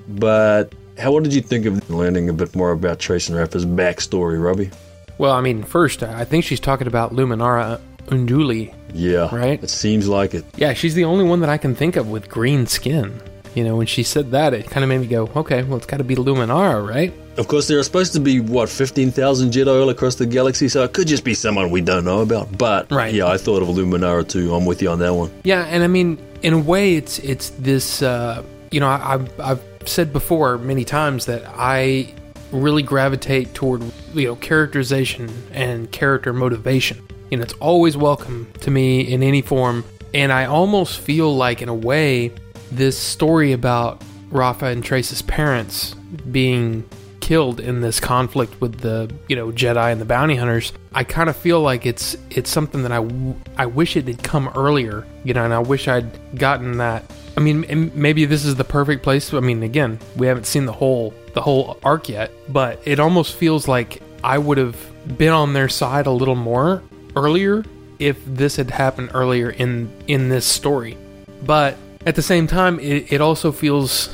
but 0.06 0.72
how 0.96 1.10
what 1.10 1.24
did 1.24 1.34
you 1.34 1.40
think 1.40 1.66
of 1.66 1.90
learning 1.90 2.28
a 2.28 2.32
bit 2.32 2.54
more 2.54 2.70
about 2.70 3.00
Trace 3.00 3.28
and 3.28 3.36
Rafa's 3.36 3.66
backstory, 3.66 4.40
Robbie? 4.40 4.70
Well, 5.18 5.32
I 5.32 5.40
mean, 5.40 5.64
first, 5.64 6.04
I 6.04 6.24
think 6.24 6.44
she's 6.44 6.60
talking 6.60 6.86
about 6.86 7.12
Luminara 7.12 7.80
Unduli. 8.06 8.72
Yeah, 8.94 9.34
Right? 9.34 9.60
It 9.60 9.68
seems 9.68 10.06
like 10.06 10.32
it. 10.32 10.44
Yeah, 10.56 10.74
she's 10.74 10.94
the 10.94 11.04
only 11.04 11.24
one 11.24 11.40
that 11.40 11.50
I 11.50 11.58
can 11.58 11.74
think 11.74 11.96
of 11.96 12.08
with 12.08 12.28
green 12.28 12.68
skin. 12.68 13.20
You 13.56 13.64
know, 13.64 13.74
when 13.76 13.86
she 13.86 14.02
said 14.02 14.30
that, 14.32 14.52
it 14.52 14.68
kind 14.70 14.84
of 14.84 14.88
made 14.90 14.98
me 14.98 15.06
go, 15.06 15.30
okay, 15.34 15.62
well, 15.62 15.78
it's 15.78 15.86
got 15.86 15.96
to 15.96 16.04
be 16.04 16.14
Luminara, 16.14 16.86
right? 16.86 17.10
Of 17.38 17.48
course, 17.48 17.66
there 17.68 17.78
are 17.78 17.82
supposed 17.82 18.12
to 18.12 18.20
be 18.20 18.38
what 18.38 18.68
15,000 18.68 19.50
Jedi 19.50 19.66
all 19.82 19.88
across 19.88 20.16
the 20.16 20.26
galaxy, 20.26 20.68
so 20.68 20.84
it 20.84 20.92
could 20.92 21.06
just 21.08 21.24
be 21.24 21.32
someone 21.32 21.70
we 21.70 21.80
don't 21.80 22.04
know 22.04 22.20
about. 22.20 22.56
But 22.58 22.92
Right. 22.92 23.14
yeah, 23.14 23.26
I 23.26 23.38
thought 23.38 23.62
of 23.62 23.68
Luminara 23.68 24.28
too. 24.28 24.54
I'm 24.54 24.66
with 24.66 24.82
you 24.82 24.90
on 24.90 24.98
that 24.98 25.14
one. 25.14 25.30
Yeah, 25.42 25.62
and 25.64 25.82
I 25.82 25.86
mean, 25.86 26.18
in 26.42 26.52
a 26.52 26.58
way, 26.58 26.96
it's 26.96 27.18
it's 27.20 27.48
this. 27.58 28.02
Uh, 28.02 28.42
you 28.70 28.78
know, 28.80 28.88
I, 28.88 29.14
I've 29.14 29.40
I've 29.40 29.62
said 29.86 30.12
before 30.12 30.58
many 30.58 30.84
times 30.84 31.24
that 31.26 31.42
I 31.56 32.12
really 32.52 32.82
gravitate 32.82 33.54
toward 33.54 33.82
you 34.14 34.26
know 34.28 34.36
characterization 34.36 35.30
and 35.52 35.90
character 35.90 36.32
motivation. 36.34 37.02
You 37.30 37.38
know, 37.38 37.42
it's 37.42 37.54
always 37.54 37.96
welcome 37.96 38.48
to 38.60 38.70
me 38.70 39.00
in 39.00 39.22
any 39.22 39.40
form, 39.42 39.84
and 40.12 40.30
I 40.30 40.44
almost 40.44 41.00
feel 41.00 41.34
like, 41.34 41.62
in 41.62 41.68
a 41.68 41.74
way, 41.74 42.32
this 42.70 42.98
story 42.98 43.52
about 43.52 44.02
Rafa 44.30 44.66
and 44.66 44.84
Trace's 44.84 45.22
parents 45.22 45.94
being 46.30 46.88
killed 47.20 47.58
in 47.58 47.80
this 47.80 47.98
conflict 47.98 48.60
with 48.60 48.78
the 48.78 49.12
you 49.28 49.34
know 49.34 49.50
Jedi 49.50 49.90
and 49.90 50.00
the 50.00 50.04
bounty 50.04 50.36
hunters. 50.36 50.72
I 50.94 51.02
kind 51.02 51.28
of 51.28 51.36
feel 51.36 51.60
like 51.60 51.84
it's 51.84 52.16
it's 52.30 52.50
something 52.50 52.82
that 52.82 52.92
I, 52.92 52.96
w- 53.02 53.34
I 53.56 53.66
wish 53.66 53.96
it 53.96 54.06
had 54.06 54.22
come 54.22 54.48
earlier, 54.54 55.04
you 55.24 55.34
know, 55.34 55.44
and 55.44 55.52
I 55.52 55.58
wish 55.58 55.88
I'd 55.88 56.38
gotten 56.38 56.78
that. 56.78 57.04
I 57.36 57.40
mean, 57.40 57.90
maybe 57.94 58.24
this 58.24 58.44
is 58.44 58.54
the 58.54 58.64
perfect 58.64 59.02
place. 59.02 59.34
I 59.34 59.40
mean, 59.40 59.62
again, 59.62 59.98
we 60.16 60.26
haven't 60.28 60.46
seen 60.46 60.66
the 60.66 60.72
whole 60.72 61.12
the 61.34 61.42
whole 61.42 61.78
arc 61.82 62.08
yet, 62.08 62.30
but 62.48 62.80
it 62.84 63.00
almost 63.00 63.34
feels 63.34 63.66
like 63.66 64.00
I 64.22 64.38
would 64.38 64.58
have 64.58 64.76
been 65.18 65.32
on 65.32 65.52
their 65.52 65.68
side 65.68 66.06
a 66.06 66.12
little 66.12 66.36
more 66.36 66.82
earlier 67.16 67.64
if 67.98 68.24
this 68.24 68.56
had 68.56 68.70
happened 68.70 69.10
earlier 69.14 69.50
in 69.50 69.90
in 70.06 70.28
this 70.28 70.46
story. 70.46 70.96
But 71.44 71.76
at 72.06 72.14
the 72.14 72.22
same 72.22 72.46
time, 72.46 72.78
it, 72.80 73.12
it 73.12 73.20
also 73.20 73.52
feels. 73.52 74.08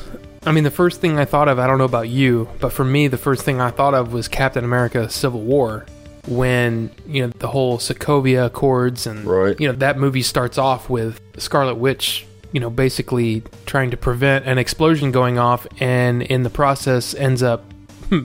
I 0.45 0.51
mean, 0.51 0.65
the 0.65 0.71
first 0.71 0.99
thing 0.99 1.17
I 1.17 1.23
thought 1.23 1.47
of, 1.47 1.57
I 1.57 1.67
don't 1.67 1.77
know 1.77 1.85
about 1.85 2.09
you, 2.09 2.49
but 2.59 2.73
for 2.73 2.83
me, 2.83 3.07
the 3.07 3.17
first 3.17 3.45
thing 3.45 3.61
I 3.61 3.69
thought 3.71 3.93
of 3.93 4.11
was 4.11 4.27
Captain 4.27 4.65
America 4.65 5.09
Civil 5.09 5.39
War 5.39 5.85
when, 6.27 6.89
you 7.07 7.21
know, 7.25 7.31
the 7.39 7.47
whole 7.47 7.77
Sokovia 7.77 8.47
Accords 8.47 9.07
and, 9.07 9.25
Right. 9.25 9.57
you 9.57 9.67
know, 9.69 9.73
that 9.75 9.97
movie 9.97 10.21
starts 10.21 10.57
off 10.57 10.89
with 10.89 11.21
Scarlet 11.37 11.75
Witch, 11.75 12.25
you 12.51 12.59
know, 12.59 12.69
basically 12.69 13.41
trying 13.65 13.91
to 13.91 13.97
prevent 13.97 14.45
an 14.45 14.57
explosion 14.57 15.11
going 15.13 15.39
off 15.39 15.65
and 15.79 16.21
in 16.23 16.43
the 16.43 16.49
process 16.49 17.13
ends 17.13 17.41
up 17.41 17.63
hmm, 18.09 18.23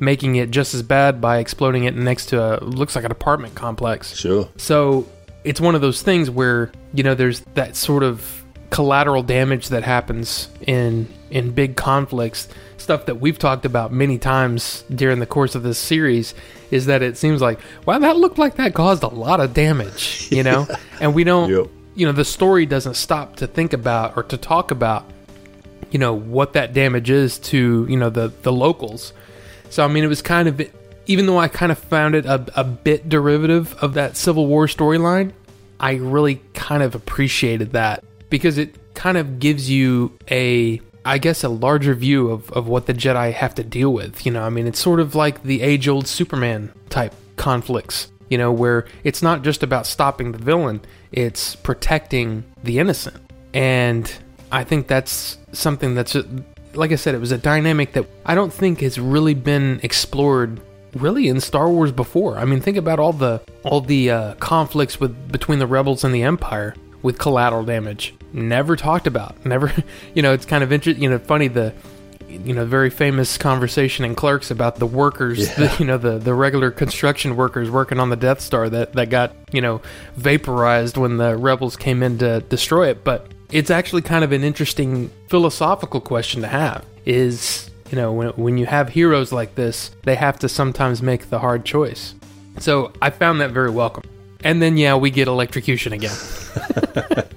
making 0.00 0.36
it 0.36 0.50
just 0.50 0.74
as 0.74 0.82
bad 0.82 1.18
by 1.22 1.38
exploding 1.38 1.84
it 1.84 1.94
next 1.96 2.26
to 2.26 2.42
a, 2.42 2.62
looks 2.62 2.94
like 2.94 3.06
an 3.06 3.10
apartment 3.10 3.54
complex. 3.54 4.14
Sure. 4.14 4.50
So 4.58 5.08
it's 5.44 5.62
one 5.62 5.74
of 5.74 5.80
those 5.80 6.02
things 6.02 6.28
where 6.28 6.70
you 6.92 7.02
know 7.02 7.14
there's 7.14 7.40
that 7.54 7.74
sort 7.74 8.02
of 8.02 8.43
collateral 8.74 9.22
damage 9.22 9.68
that 9.68 9.84
happens 9.84 10.48
in 10.66 11.08
in 11.30 11.52
big 11.52 11.76
conflicts. 11.76 12.48
Stuff 12.76 13.06
that 13.06 13.20
we've 13.20 13.38
talked 13.38 13.64
about 13.64 13.92
many 13.92 14.18
times 14.18 14.82
during 14.92 15.20
the 15.20 15.26
course 15.26 15.54
of 15.54 15.62
this 15.62 15.78
series 15.78 16.34
is 16.72 16.86
that 16.86 17.00
it 17.00 17.16
seems 17.16 17.40
like 17.40 17.60
wow 17.86 18.00
that 18.00 18.16
looked 18.16 18.36
like 18.36 18.56
that 18.56 18.74
caused 18.74 19.04
a 19.04 19.08
lot 19.08 19.38
of 19.38 19.54
damage, 19.54 20.26
you 20.32 20.42
know, 20.42 20.66
and 21.00 21.14
we 21.14 21.22
don't. 21.22 21.50
Yep. 21.50 21.66
You 21.94 22.06
know 22.06 22.12
the 22.12 22.24
story 22.24 22.66
doesn't 22.66 22.94
stop 22.94 23.36
to 23.36 23.46
think 23.46 23.72
about 23.72 24.16
or 24.16 24.24
to 24.24 24.36
talk 24.36 24.72
about, 24.72 25.04
you 25.92 26.00
know, 26.00 26.12
what 26.12 26.54
that 26.54 26.72
damage 26.72 27.08
is 27.08 27.38
to 27.50 27.86
you 27.88 27.96
know 27.96 28.10
the 28.10 28.32
the 28.42 28.52
locals. 28.52 29.12
So 29.70 29.84
I 29.84 29.88
mean, 29.88 30.02
it 30.02 30.08
was 30.08 30.20
kind 30.20 30.48
of, 30.48 30.60
even 31.06 31.26
though 31.26 31.38
I 31.38 31.46
kind 31.46 31.70
of 31.70 31.78
found 31.78 32.16
it 32.16 32.26
a, 32.26 32.44
a 32.56 32.64
bit 32.64 33.08
derivative 33.08 33.74
of 33.74 33.94
that 33.94 34.16
Civil 34.16 34.48
War 34.48 34.66
storyline, 34.66 35.32
I 35.78 35.94
really 35.94 36.40
kind 36.54 36.82
of 36.82 36.96
appreciated 36.96 37.72
that 37.72 38.02
because 38.34 38.58
it 38.58 38.74
kind 38.94 39.16
of 39.16 39.38
gives 39.38 39.70
you 39.70 40.10
a 40.28 40.80
I 41.04 41.18
guess 41.18 41.44
a 41.44 41.48
larger 41.48 41.94
view 41.94 42.30
of, 42.30 42.50
of 42.50 42.66
what 42.66 42.86
the 42.86 42.92
Jedi 42.92 43.32
have 43.32 43.54
to 43.54 43.62
deal 43.62 43.92
with. 43.92 44.26
You 44.26 44.32
know, 44.32 44.42
I 44.42 44.48
mean, 44.48 44.66
it's 44.66 44.80
sort 44.80 44.98
of 44.98 45.14
like 45.14 45.44
the 45.44 45.62
age 45.62 45.86
old 45.86 46.08
Superman 46.08 46.72
type 46.90 47.14
conflicts, 47.36 48.10
you 48.28 48.36
know, 48.36 48.50
where 48.50 48.88
it's 49.04 49.22
not 49.22 49.42
just 49.42 49.62
about 49.62 49.86
stopping 49.86 50.32
the 50.32 50.38
villain, 50.38 50.80
it's 51.12 51.54
protecting 51.54 52.42
the 52.64 52.80
innocent. 52.80 53.22
And 53.52 54.12
I 54.50 54.64
think 54.64 54.88
that's 54.88 55.38
something 55.52 55.94
that's, 55.94 56.16
like 56.72 56.90
I 56.90 56.96
said, 56.96 57.14
it 57.14 57.20
was 57.20 57.30
a 57.30 57.38
dynamic 57.38 57.92
that 57.92 58.04
I 58.26 58.34
don't 58.34 58.52
think 58.52 58.80
has 58.80 58.98
really 58.98 59.34
been 59.34 59.78
explored 59.84 60.60
really 60.92 61.28
in 61.28 61.40
Star 61.40 61.68
Wars 61.70 61.92
before. 61.92 62.36
I 62.36 62.46
mean, 62.46 62.60
think 62.60 62.78
about 62.78 62.98
all 62.98 63.12
the 63.12 63.42
all 63.62 63.80
the 63.80 64.10
uh, 64.10 64.34
conflicts 64.34 64.98
with 64.98 65.30
between 65.30 65.60
the 65.60 65.68
rebels 65.68 66.02
and 66.02 66.12
the 66.12 66.24
Empire 66.24 66.74
with 67.04 67.18
collateral 67.18 67.62
damage. 67.64 68.14
Never 68.32 68.74
talked 68.74 69.06
about. 69.06 69.46
Never, 69.46 69.72
you 70.14 70.22
know, 70.22 70.32
it's 70.32 70.46
kind 70.46 70.64
of 70.64 70.72
interesting. 70.72 71.00
You 71.04 71.10
know, 71.10 71.18
funny 71.20 71.46
the, 71.46 71.72
you 72.28 72.52
know, 72.54 72.64
very 72.64 72.90
famous 72.90 73.38
conversation 73.38 74.04
in 74.04 74.16
Clerks 74.16 74.50
about 74.50 74.76
the 74.76 74.86
workers, 74.86 75.38
Yeah. 75.38 75.54
the, 75.68 75.76
you 75.78 75.84
know, 75.84 75.98
the 75.98 76.18
the 76.18 76.34
regular 76.34 76.72
construction 76.72 77.36
workers 77.36 77.70
working 77.70 78.00
on 78.00 78.10
the 78.10 78.16
Death 78.16 78.40
Star 78.40 78.68
that 78.70 78.94
that 78.94 79.10
got 79.10 79.36
you 79.52 79.60
know 79.60 79.80
vaporized 80.16 80.96
when 80.96 81.18
the 81.18 81.36
rebels 81.36 81.76
came 81.76 82.02
in 82.02 82.18
to 82.18 82.40
destroy 82.40 82.88
it. 82.88 83.04
But 83.04 83.28
it's 83.52 83.70
actually 83.70 84.02
kind 84.02 84.24
of 84.24 84.32
an 84.32 84.42
interesting 84.42 85.10
philosophical 85.28 86.00
question 86.00 86.40
to 86.42 86.48
have. 86.48 86.84
Is 87.04 87.70
you 87.90 87.96
know 87.96 88.12
when 88.12 88.28
when 88.30 88.56
you 88.58 88.66
have 88.66 88.88
heroes 88.88 89.30
like 89.30 89.54
this, 89.54 89.90
they 90.04 90.14
have 90.16 90.38
to 90.40 90.48
sometimes 90.48 91.02
make 91.02 91.28
the 91.28 91.38
hard 91.40 91.64
choice. 91.66 92.14
So 92.58 92.92
I 93.02 93.10
found 93.10 93.40
that 93.42 93.50
very 93.50 93.70
welcome. 93.70 94.04
And 94.44 94.62
then 94.62 94.76
yeah, 94.76 94.94
we 94.94 95.10
get 95.10 95.26
electrocution 95.26 95.92
again. 95.92 96.14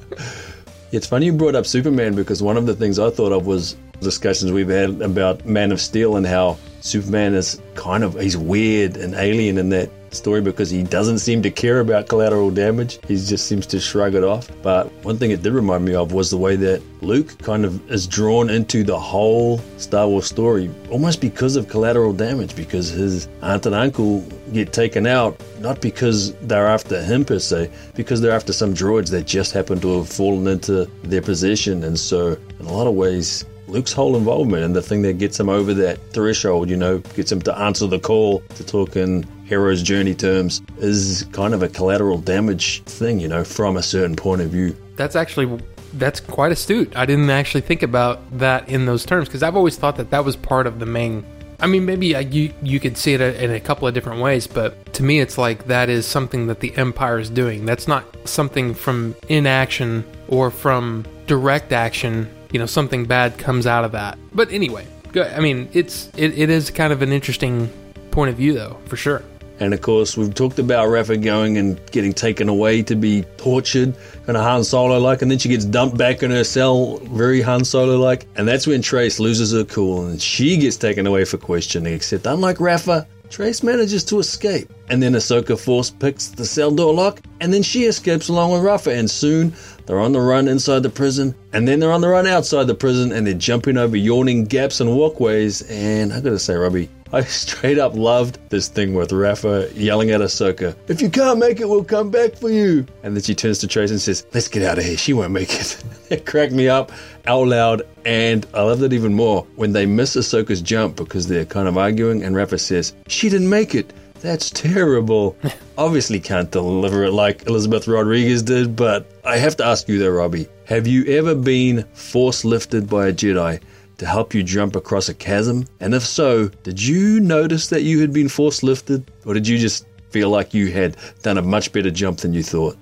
It's 0.89 1.05
funny 1.05 1.25
you 1.25 1.33
brought 1.33 1.55
up 1.55 1.65
Superman 1.65 2.15
because 2.15 2.41
one 2.41 2.55
of 2.55 2.65
the 2.65 2.73
things 2.73 2.97
I 2.97 3.09
thought 3.09 3.33
of 3.33 3.45
was 3.45 3.75
discussions 3.99 4.53
we've 4.53 4.69
had 4.69 5.01
about 5.01 5.45
Man 5.45 5.73
of 5.73 5.81
Steel 5.81 6.15
and 6.15 6.25
how 6.25 6.57
Superman 6.87 7.33
is 7.33 7.61
kind 7.75 8.03
of 8.03 8.19
he's 8.19 8.37
weird 8.37 8.97
and 8.97 9.13
alien 9.15 9.57
in 9.57 9.69
that 9.69 9.89
story 10.11 10.41
because 10.41 10.69
he 10.69 10.83
doesn't 10.83 11.19
seem 11.19 11.41
to 11.41 11.51
care 11.51 11.81
about 11.81 12.07
collateral 12.07 12.49
damage. 12.49 12.99
He 13.07 13.15
just 13.15 13.45
seems 13.45 13.65
to 13.67 13.79
shrug 13.79 14.15
it 14.15 14.23
off. 14.23 14.49
But 14.61 14.91
one 15.03 15.17
thing 15.17 15.31
it 15.31 15.43
did 15.43 15.53
remind 15.53 15.83
me 15.83 15.95
of 15.95 16.13
was 16.13 16.29
the 16.29 16.37
way 16.37 16.55
that 16.55 16.81
Luke 17.01 17.37
kind 17.39 17.65
of 17.65 17.91
is 17.91 18.07
drawn 18.07 18.49
into 18.49 18.83
the 18.83 18.97
whole 18.97 19.59
Star 19.77 20.07
Wars 20.07 20.25
story 20.25 20.71
almost 20.89 21.19
because 21.19 21.55
of 21.55 21.67
collateral 21.67 22.13
damage 22.13 22.55
because 22.55 22.89
his 22.89 23.27
aunt 23.41 23.65
and 23.65 23.75
uncle 23.75 24.21
get 24.53 24.71
taken 24.71 25.05
out 25.05 25.39
not 25.59 25.81
because 25.81 26.33
they're 26.35 26.67
after 26.67 27.01
him 27.03 27.25
per 27.25 27.39
se, 27.39 27.69
because 27.95 28.21
they're 28.21 28.31
after 28.31 28.53
some 28.53 28.73
droids 28.73 29.09
that 29.11 29.25
just 29.25 29.51
happen 29.51 29.79
to 29.81 29.97
have 29.97 30.09
fallen 30.09 30.47
into 30.47 30.85
their 31.03 31.21
possession. 31.21 31.83
And 31.83 31.99
so, 31.99 32.37
in 32.59 32.65
a 32.65 32.71
lot 32.71 32.87
of 32.87 32.93
ways, 32.93 33.45
Luke's 33.67 33.93
whole 33.93 34.15
involvement 34.15 34.63
and 34.63 34.75
the 34.75 34.81
thing 34.81 35.01
that 35.01 35.17
gets 35.17 35.39
him 35.39 35.49
over 35.49 35.73
that 35.73 35.99
threshold, 36.11 36.69
you 36.69 36.77
know, 36.77 36.99
gets 36.99 37.31
him 37.31 37.41
to 37.41 37.57
answer 37.57 37.87
the 37.87 37.99
call 37.99 38.39
to 38.55 38.65
talk 38.65 38.95
in 38.95 39.25
hero's 39.45 39.83
journey 39.83 40.15
terms, 40.15 40.61
is 40.77 41.25
kind 41.31 41.53
of 41.53 41.63
a 41.63 41.69
collateral 41.69 42.17
damage 42.17 42.81
thing, 42.83 43.19
you 43.19 43.27
know, 43.27 43.43
from 43.43 43.77
a 43.77 43.83
certain 43.83 44.15
point 44.15 44.41
of 44.41 44.49
view. 44.49 44.75
That's 44.95 45.15
actually 45.15 45.61
that's 45.93 46.19
quite 46.19 46.51
astute. 46.51 46.95
I 46.95 47.05
didn't 47.05 47.29
actually 47.29 47.61
think 47.61 47.83
about 47.83 48.39
that 48.39 48.67
in 48.69 48.85
those 48.85 49.05
terms 49.05 49.27
because 49.27 49.43
I've 49.43 49.55
always 49.55 49.77
thought 49.77 49.97
that 49.97 50.09
that 50.11 50.23
was 50.25 50.35
part 50.35 50.67
of 50.67 50.79
the 50.79 50.85
main. 50.85 51.25
I 51.59 51.65
mean, 51.67 51.85
maybe 51.85 52.15
uh, 52.15 52.19
you 52.19 52.53
you 52.61 52.79
could 52.79 52.97
see 52.97 53.13
it 53.13 53.21
in 53.21 53.51
a 53.51 53.59
couple 53.59 53.87
of 53.87 53.93
different 53.93 54.21
ways, 54.21 54.47
but 54.47 54.93
to 54.93 55.03
me, 55.03 55.19
it's 55.19 55.37
like 55.37 55.67
that 55.67 55.89
is 55.89 56.05
something 56.05 56.47
that 56.47 56.59
the 56.59 56.75
Empire 56.77 57.19
is 57.19 57.29
doing. 57.29 57.65
That's 57.65 57.87
not 57.87 58.05
something 58.25 58.73
from 58.73 59.15
inaction 59.27 60.05
or 60.27 60.51
from 60.51 61.05
direct 61.25 61.71
action. 61.71 62.29
You 62.51 62.59
know, 62.59 62.65
something 62.65 63.05
bad 63.05 63.37
comes 63.37 63.67
out 63.67 63.83
of 63.83 63.91
that. 63.91 64.17
But 64.33 64.51
anyway, 64.51 64.85
I 65.15 65.39
mean, 65.39 65.69
it's 65.73 66.09
it, 66.17 66.37
it 66.37 66.49
is 66.49 66.69
kind 66.71 66.93
of 66.93 67.01
an 67.01 67.11
interesting 67.11 67.69
point 68.11 68.29
of 68.29 68.37
view, 68.37 68.53
though, 68.53 68.77
for 68.85 68.95
sure. 68.95 69.23
And 69.59 69.73
of 69.73 69.81
course, 69.81 70.15
we've 70.15 70.33
talked 70.33 70.59
about 70.59 70.87
Rafa 70.87 71.17
going 71.17 71.57
and 71.57 71.79
getting 71.91 72.13
taken 72.13 72.47
away 72.47 72.83
to 72.83 72.95
be 72.95 73.23
tortured, 73.37 73.95
kind 74.25 74.37
of 74.37 74.43
Han 74.43 74.63
Solo 74.63 74.99
like, 74.99 75.23
and 75.23 75.31
then 75.31 75.39
she 75.39 75.49
gets 75.49 75.65
dumped 75.65 75.97
back 75.97 76.21
in 76.21 76.29
her 76.29 76.43
cell, 76.43 76.97
very 76.97 77.41
Han 77.41 77.65
Solo 77.65 77.97
like. 77.97 78.27
And 78.35 78.47
that's 78.47 78.67
when 78.67 78.83
Trace 78.83 79.19
loses 79.19 79.53
her 79.53 79.63
cool 79.63 80.05
and 80.05 80.21
she 80.21 80.57
gets 80.57 80.77
taken 80.77 81.07
away 81.07 81.25
for 81.25 81.37
questioning. 81.37 81.93
Except, 81.93 82.27
unlike 82.27 82.59
Rafa, 82.59 83.07
Trace 83.29 83.63
manages 83.63 84.03
to 84.05 84.19
escape. 84.19 84.69
And 84.89 85.03
then 85.03 85.13
Ahsoka 85.13 85.59
Force 85.59 85.89
picks 85.89 86.27
the 86.27 86.45
cell 86.45 86.71
door 86.71 86.93
lock, 86.93 87.21
and 87.41 87.53
then 87.53 87.63
she 87.63 87.83
escapes 87.83 88.29
along 88.29 88.51
with 88.51 88.61
Rafa. 88.61 88.91
And 88.91 89.09
soon 89.09 89.53
they're 89.85 89.99
on 89.99 90.11
the 90.11 90.21
run 90.21 90.47
inside 90.47 90.83
the 90.83 90.89
prison, 90.89 91.35
and 91.53 91.67
then 91.67 91.79
they're 91.79 91.91
on 91.91 92.01
the 92.01 92.07
run 92.07 92.27
outside 92.27 92.65
the 92.65 92.75
prison, 92.75 93.11
and 93.11 93.27
they're 93.27 93.33
jumping 93.33 93.77
over 93.77 93.97
yawning 93.97 94.45
gaps 94.45 94.79
and 94.79 94.95
walkways. 94.95 95.61
And 95.69 96.13
I 96.13 96.21
gotta 96.21 96.39
say, 96.39 96.55
Robbie, 96.55 96.89
I 97.13 97.21
straight 97.23 97.79
up 97.79 97.95
loved 97.95 98.39
this 98.49 98.67
thing 98.67 98.93
with 98.93 99.11
Rafa 99.11 99.69
yelling 99.73 100.11
at 100.11 100.21
Ahsoka, 100.21 100.75
If 100.87 101.01
you 101.01 101.09
can't 101.09 101.39
make 101.39 101.59
it, 101.59 101.69
we'll 101.69 101.83
come 101.83 102.09
back 102.09 102.35
for 102.35 102.49
you. 102.49 102.85
And 103.03 103.15
then 103.15 103.23
she 103.23 103.35
turns 103.35 103.59
to 103.59 103.67
Trace 103.67 103.91
and 103.91 104.01
says, 104.01 104.25
Let's 104.33 104.47
get 104.47 104.63
out 104.63 104.77
of 104.77 104.83
here. 104.85 104.97
She 104.97 105.13
won't 105.13 105.31
make 105.31 105.53
it. 105.53 105.81
it 106.09 106.25
cracked 106.25 106.53
me 106.53 106.67
up 106.67 106.91
out 107.25 107.47
loud. 107.47 107.81
And 108.07 108.47
I 108.53 108.61
loved 108.61 108.83
it 108.83 108.93
even 108.93 109.13
more 109.13 109.45
when 109.57 109.73
they 109.73 109.85
miss 109.85 110.15
Ahsoka's 110.15 110.61
jump 110.61 110.95
because 110.95 111.27
they're 111.27 111.43
kind 111.43 111.67
of 111.67 111.77
arguing. 111.77 112.23
And 112.23 112.37
Rafa 112.37 112.57
says, 112.57 112.93
She 113.07 113.27
didn't 113.27 113.49
make 113.49 113.75
it. 113.75 113.91
That's 114.21 114.49
terrible. 114.49 115.35
Obviously, 115.77 116.21
can't 116.21 116.49
deliver 116.49 117.03
it 117.03 117.11
like 117.11 117.45
Elizabeth 117.47 117.85
Rodriguez 117.85 118.41
did, 118.41 118.77
but 118.77 119.05
I 119.25 119.35
have 119.35 119.57
to 119.57 119.65
ask 119.65 119.89
you 119.89 119.99
though, 119.99 120.09
Robbie. 120.09 120.47
Have 120.63 120.87
you 120.87 121.03
ever 121.03 121.35
been 121.35 121.83
force 121.93 122.45
lifted 122.45 122.89
by 122.89 123.07
a 123.07 123.13
Jedi 123.13 123.59
to 123.97 124.05
help 124.05 124.33
you 124.33 124.41
jump 124.41 124.77
across 124.77 125.09
a 125.09 125.13
chasm? 125.13 125.65
And 125.81 125.93
if 125.93 126.03
so, 126.03 126.47
did 126.63 126.81
you 126.81 127.19
notice 127.19 127.67
that 127.67 127.83
you 127.83 127.99
had 127.99 128.13
been 128.13 128.29
force 128.29 128.63
lifted? 128.63 129.11
Or 129.25 129.33
did 129.33 129.45
you 129.45 129.57
just 129.57 129.85
feel 130.11 130.29
like 130.29 130.53
you 130.53 130.71
had 130.71 130.95
done 131.23 131.37
a 131.37 131.41
much 131.41 131.73
better 131.73 131.91
jump 131.91 132.19
than 132.19 132.33
you 132.33 132.41
thought? 132.41 132.77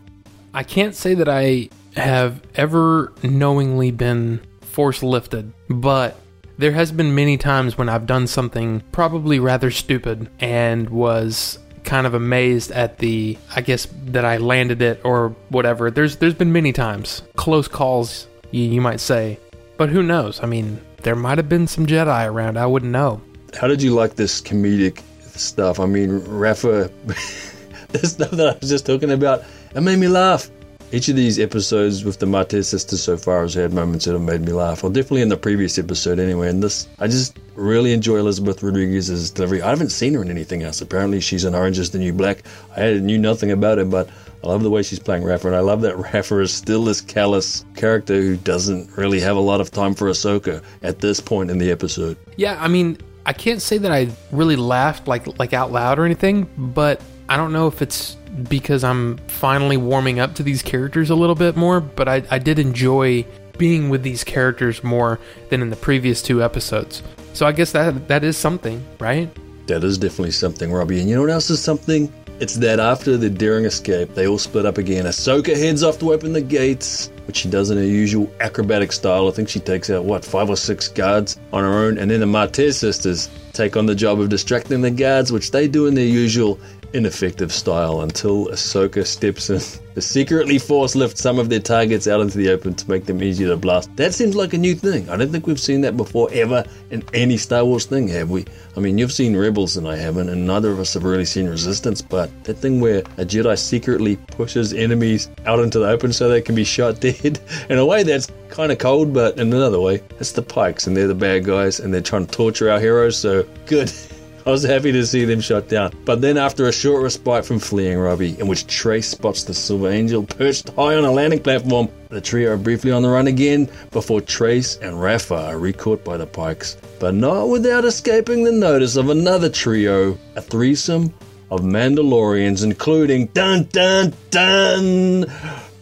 I 0.53 0.61
can't 0.61 0.93
say 0.93 1.15
that 1.15 1.27
I 1.27 1.69
have 1.95 2.41
ever 2.55 3.11
knowingly 3.23 3.89
been 3.89 4.39
force 4.75 5.01
lifted, 5.01 5.53
but 5.69 6.19
there 6.57 6.73
has 6.73 6.91
been 6.91 7.15
many 7.15 7.37
times 7.37 7.77
when 7.77 7.87
I've 7.87 8.05
done 8.05 8.27
something 8.27 8.83
probably 8.91 9.39
rather 9.39 9.71
stupid 9.71 10.29
and 10.41 10.89
was 10.89 11.57
kind 11.85 12.05
of 12.05 12.13
amazed 12.13 12.71
at 12.71 12.97
the 12.97 13.37
I 13.55 13.61
guess 13.61 13.87
that 14.07 14.25
I 14.25 14.35
landed 14.37 14.81
it 14.81 14.99
or 15.05 15.29
whatever. 15.47 15.89
There's 15.89 16.17
there's 16.17 16.33
been 16.33 16.51
many 16.51 16.73
times 16.73 17.21
close 17.37 17.69
calls 17.69 18.27
you, 18.51 18.63
you 18.63 18.81
might 18.81 18.99
say. 18.99 19.39
But 19.77 19.89
who 19.89 20.03
knows? 20.03 20.43
I 20.43 20.45
mean, 20.45 20.81
there 21.03 21.15
might 21.15 21.37
have 21.37 21.47
been 21.47 21.67
some 21.67 21.85
Jedi 21.85 22.29
around. 22.29 22.57
I 22.57 22.65
wouldn't 22.65 22.91
know. 22.91 23.21
How 23.57 23.67
did 23.67 23.81
you 23.81 23.93
like 23.93 24.15
this 24.15 24.41
comedic 24.41 25.01
stuff? 25.21 25.79
I 25.79 25.85
mean, 25.85 26.19
Rafa, 26.19 26.91
the 27.05 27.99
stuff 28.03 28.31
that 28.31 28.55
I 28.55 28.57
was 28.59 28.69
just 28.69 28.85
talking 28.85 29.11
about, 29.11 29.43
it 29.73 29.81
made 29.81 29.99
me 29.99 30.09
laugh. 30.09 30.49
Each 30.95 31.09
of 31.09 31.17
these 31.17 31.39
episodes 31.39 32.05
with 32.05 32.19
the 32.19 32.25
Martez 32.25 32.67
sisters 32.67 33.03
so 33.03 33.17
far 33.17 33.41
has 33.41 33.53
had 33.53 33.73
moments 33.73 34.05
that 34.05 34.13
have 34.13 34.21
made 34.21 34.39
me 34.39 34.53
laugh. 34.53 34.81
Well, 34.81 34.93
definitely 34.93 35.23
in 35.23 35.27
the 35.27 35.35
previous 35.35 35.77
episode 35.77 36.19
anyway. 36.19 36.47
And 36.47 36.63
this, 36.63 36.87
I 36.99 37.07
just 37.07 37.37
really 37.55 37.91
enjoy 37.91 38.15
Elizabeth 38.15 38.63
Rodriguez's 38.63 39.29
delivery. 39.29 39.61
I 39.61 39.71
haven't 39.71 39.89
seen 39.89 40.13
her 40.13 40.21
in 40.21 40.31
anything 40.31 40.63
else. 40.63 40.79
Apparently, 40.79 41.19
she's 41.19 41.43
in 41.43 41.53
Orange 41.53 41.79
is 41.79 41.89
the 41.89 41.97
New 41.97 42.13
Black. 42.13 42.43
I 42.77 42.93
knew 42.93 43.17
nothing 43.17 43.51
about 43.51 43.77
it, 43.77 43.89
but 43.89 44.09
I 44.41 44.47
love 44.47 44.63
the 44.63 44.69
way 44.69 44.83
she's 44.83 44.99
playing 44.99 45.25
Rafa. 45.25 45.47
And 45.47 45.55
I 45.57 45.59
love 45.59 45.81
that 45.81 45.97
Rafa 46.13 46.39
is 46.39 46.53
still 46.53 46.85
this 46.85 47.01
callous 47.01 47.65
character 47.75 48.13
who 48.13 48.37
doesn't 48.37 48.95
really 48.95 49.19
have 49.19 49.35
a 49.35 49.41
lot 49.41 49.59
of 49.59 49.71
time 49.71 49.95
for 49.95 50.09
Ahsoka 50.09 50.63
at 50.81 50.99
this 50.99 51.19
point 51.19 51.51
in 51.51 51.57
the 51.57 51.71
episode. 51.71 52.15
Yeah, 52.37 52.57
I 52.57 52.69
mean, 52.69 52.99
I 53.25 53.33
can't 53.33 53.61
say 53.61 53.77
that 53.79 53.91
I 53.91 54.07
really 54.31 54.55
laughed 54.55 55.09
like 55.09 55.37
like 55.39 55.51
out 55.51 55.73
loud 55.73 55.99
or 55.99 56.05
anything, 56.05 56.49
but 56.57 57.01
I 57.27 57.37
don't 57.37 57.51
know 57.51 57.67
if 57.67 57.81
it's 57.81 58.15
because 58.49 58.83
I'm 58.83 59.17
finally 59.27 59.77
warming 59.77 60.19
up 60.19 60.35
to 60.35 60.43
these 60.43 60.61
characters 60.61 61.09
a 61.09 61.15
little 61.15 61.35
bit 61.35 61.55
more, 61.55 61.81
but 61.81 62.07
I, 62.07 62.23
I 62.29 62.37
did 62.37 62.59
enjoy 62.59 63.25
being 63.57 63.89
with 63.89 64.03
these 64.03 64.23
characters 64.23 64.83
more 64.83 65.19
than 65.49 65.61
in 65.61 65.69
the 65.69 65.75
previous 65.75 66.21
two 66.21 66.43
episodes. 66.43 67.01
So 67.33 67.45
I 67.45 67.51
guess 67.51 67.71
that 67.71 68.07
that 68.07 68.23
is 68.23 68.37
something, 68.37 68.85
right? 68.99 69.29
That 69.67 69.83
is 69.83 69.97
definitely 69.97 70.31
something, 70.31 70.71
Robbie. 70.71 70.99
And 70.99 71.09
you 71.09 71.15
know 71.15 71.21
what 71.21 71.31
else 71.31 71.49
is 71.49 71.61
something? 71.61 72.13
It's 72.39 72.55
that 72.55 72.79
after 72.79 73.15
the 73.15 73.29
daring 73.29 73.63
escape, 73.63 74.13
they 74.13 74.27
all 74.27 74.37
split 74.37 74.65
up 74.65 74.77
again. 74.77 75.05
Ahsoka 75.05 75.55
heads 75.55 75.83
off 75.83 75.97
to 75.99 76.13
open 76.13 76.33
the 76.33 76.41
gates, 76.41 77.09
which 77.27 77.37
she 77.37 77.49
does 77.49 77.71
in 77.71 77.77
her 77.77 77.83
usual 77.83 78.29
acrobatic 78.41 78.91
style. 78.91 79.29
I 79.29 79.31
think 79.31 79.47
she 79.47 79.61
takes 79.61 79.89
out, 79.89 80.03
what, 80.03 80.25
five 80.25 80.49
or 80.49 80.57
six 80.57 80.89
guards 80.89 81.39
on 81.53 81.63
her 81.63 81.73
own. 81.73 81.97
And 81.97 82.11
then 82.11 82.19
the 82.19 82.25
Martez 82.25 82.73
sisters 82.73 83.29
take 83.53 83.77
on 83.77 83.85
the 83.85 83.95
job 83.95 84.19
of 84.19 84.27
distracting 84.27 84.81
the 84.81 84.91
guards, 84.91 85.31
which 85.31 85.51
they 85.51 85.67
do 85.69 85.87
in 85.87 85.95
their 85.95 86.05
usual 86.05 86.59
ineffective 86.95 87.51
style 87.51 88.01
until 88.01 88.47
Ahsoka 88.47 89.05
steps 89.05 89.49
in 89.49 89.59
to 89.95 90.01
secretly 90.01 90.57
force 90.59 90.95
lift 90.95 91.17
some 91.17 91.39
of 91.39 91.49
their 91.49 91.59
targets 91.59 92.07
out 92.07 92.21
into 92.21 92.37
the 92.37 92.49
open 92.49 92.73
to 92.73 92.89
make 92.89 93.05
them 93.05 93.21
easier 93.21 93.47
to 93.49 93.57
blast. 93.57 93.93
That 93.95 94.13
seems 94.13 94.35
like 94.35 94.53
a 94.53 94.57
new 94.57 94.75
thing. 94.75 95.09
I 95.09 95.17
don't 95.17 95.31
think 95.31 95.47
we've 95.47 95.59
seen 95.59 95.81
that 95.81 95.95
before 95.95 96.29
ever 96.33 96.65
in 96.91 97.03
any 97.13 97.37
Star 97.37 97.63
Wars 97.63 97.85
thing, 97.85 98.07
have 98.09 98.29
we? 98.29 98.45
I 98.75 98.79
mean, 98.81 98.97
you've 98.97 99.11
seen 99.11 99.35
Rebels 99.35 99.77
and 99.77 99.87
I 99.87 99.95
haven't, 99.95 100.29
and 100.29 100.45
neither 100.45 100.71
of 100.71 100.79
us 100.79 100.93
have 100.93 101.03
really 101.03 101.25
seen 101.25 101.47
Resistance, 101.47 102.01
but 102.01 102.29
that 102.43 102.55
thing 102.55 102.81
where 102.81 102.99
a 103.17 103.25
Jedi 103.25 103.57
secretly 103.57 104.15
pushes 104.15 104.73
enemies 104.73 105.29
out 105.45 105.59
into 105.59 105.79
the 105.79 105.87
open 105.87 106.11
so 106.11 106.27
they 106.27 106.41
can 106.41 106.55
be 106.55 106.63
shot 106.63 106.99
dead, 106.99 107.39
in 107.69 107.77
a 107.77 107.85
way 107.85 108.03
that's 108.03 108.27
kind 108.49 108.71
of 108.71 108.77
cold, 108.77 109.13
but 109.13 109.37
in 109.39 109.53
another 109.53 109.79
way, 109.79 110.01
it's 110.19 110.33
the 110.33 110.41
Pikes 110.41 110.87
and 110.87 110.95
they're 110.95 111.07
the 111.07 111.15
bad 111.15 111.45
guys 111.45 111.79
and 111.79 111.93
they're 111.93 112.01
trying 112.01 112.25
to 112.25 112.31
torture 112.31 112.69
our 112.69 112.79
heroes, 112.79 113.17
so 113.17 113.45
good. 113.65 113.91
I 114.47 114.51
was 114.51 114.61
happy 114.61 114.91
to 114.91 115.07
see 115.07 115.25
them 115.25 115.41
shot 115.41 115.69
down. 115.69 115.91
But 116.05 116.21
then, 116.21 116.37
after 116.37 116.67
a 116.67 116.71
short 116.71 117.01
respite 117.01 117.45
from 117.45 117.57
fleeing 117.57 117.97
Robbie, 117.97 118.39
in 118.39 118.45
which 118.45 118.67
Trace 118.67 119.07
spots 119.07 119.43
the 119.43 119.55
Silver 119.55 119.89
Angel 119.89 120.21
perched 120.21 120.69
high 120.69 120.95
on 120.95 121.03
a 121.03 121.11
landing 121.11 121.39
platform, 121.39 121.89
the 122.09 122.21
trio 122.21 122.53
are 122.53 122.57
briefly 122.57 122.91
on 122.91 123.01
the 123.01 123.09
run 123.09 123.25
again 123.25 123.67
before 123.89 124.21
Trace 124.21 124.77
and 124.77 125.01
Rafa 125.01 125.47
are 125.47 125.57
recaught 125.57 126.03
by 126.03 126.17
the 126.17 126.27
Pikes. 126.27 126.77
But 126.99 127.15
not 127.15 127.49
without 127.49 127.85
escaping 127.85 128.43
the 128.43 128.51
notice 128.51 128.97
of 128.97 129.09
another 129.09 129.49
trio, 129.49 130.15
a 130.35 130.41
threesome 130.41 131.11
of 131.49 131.61
Mandalorians, 131.61 132.63
including 132.63 133.27
dun 133.27 133.63
dun 133.71 134.13
dun 134.29 135.21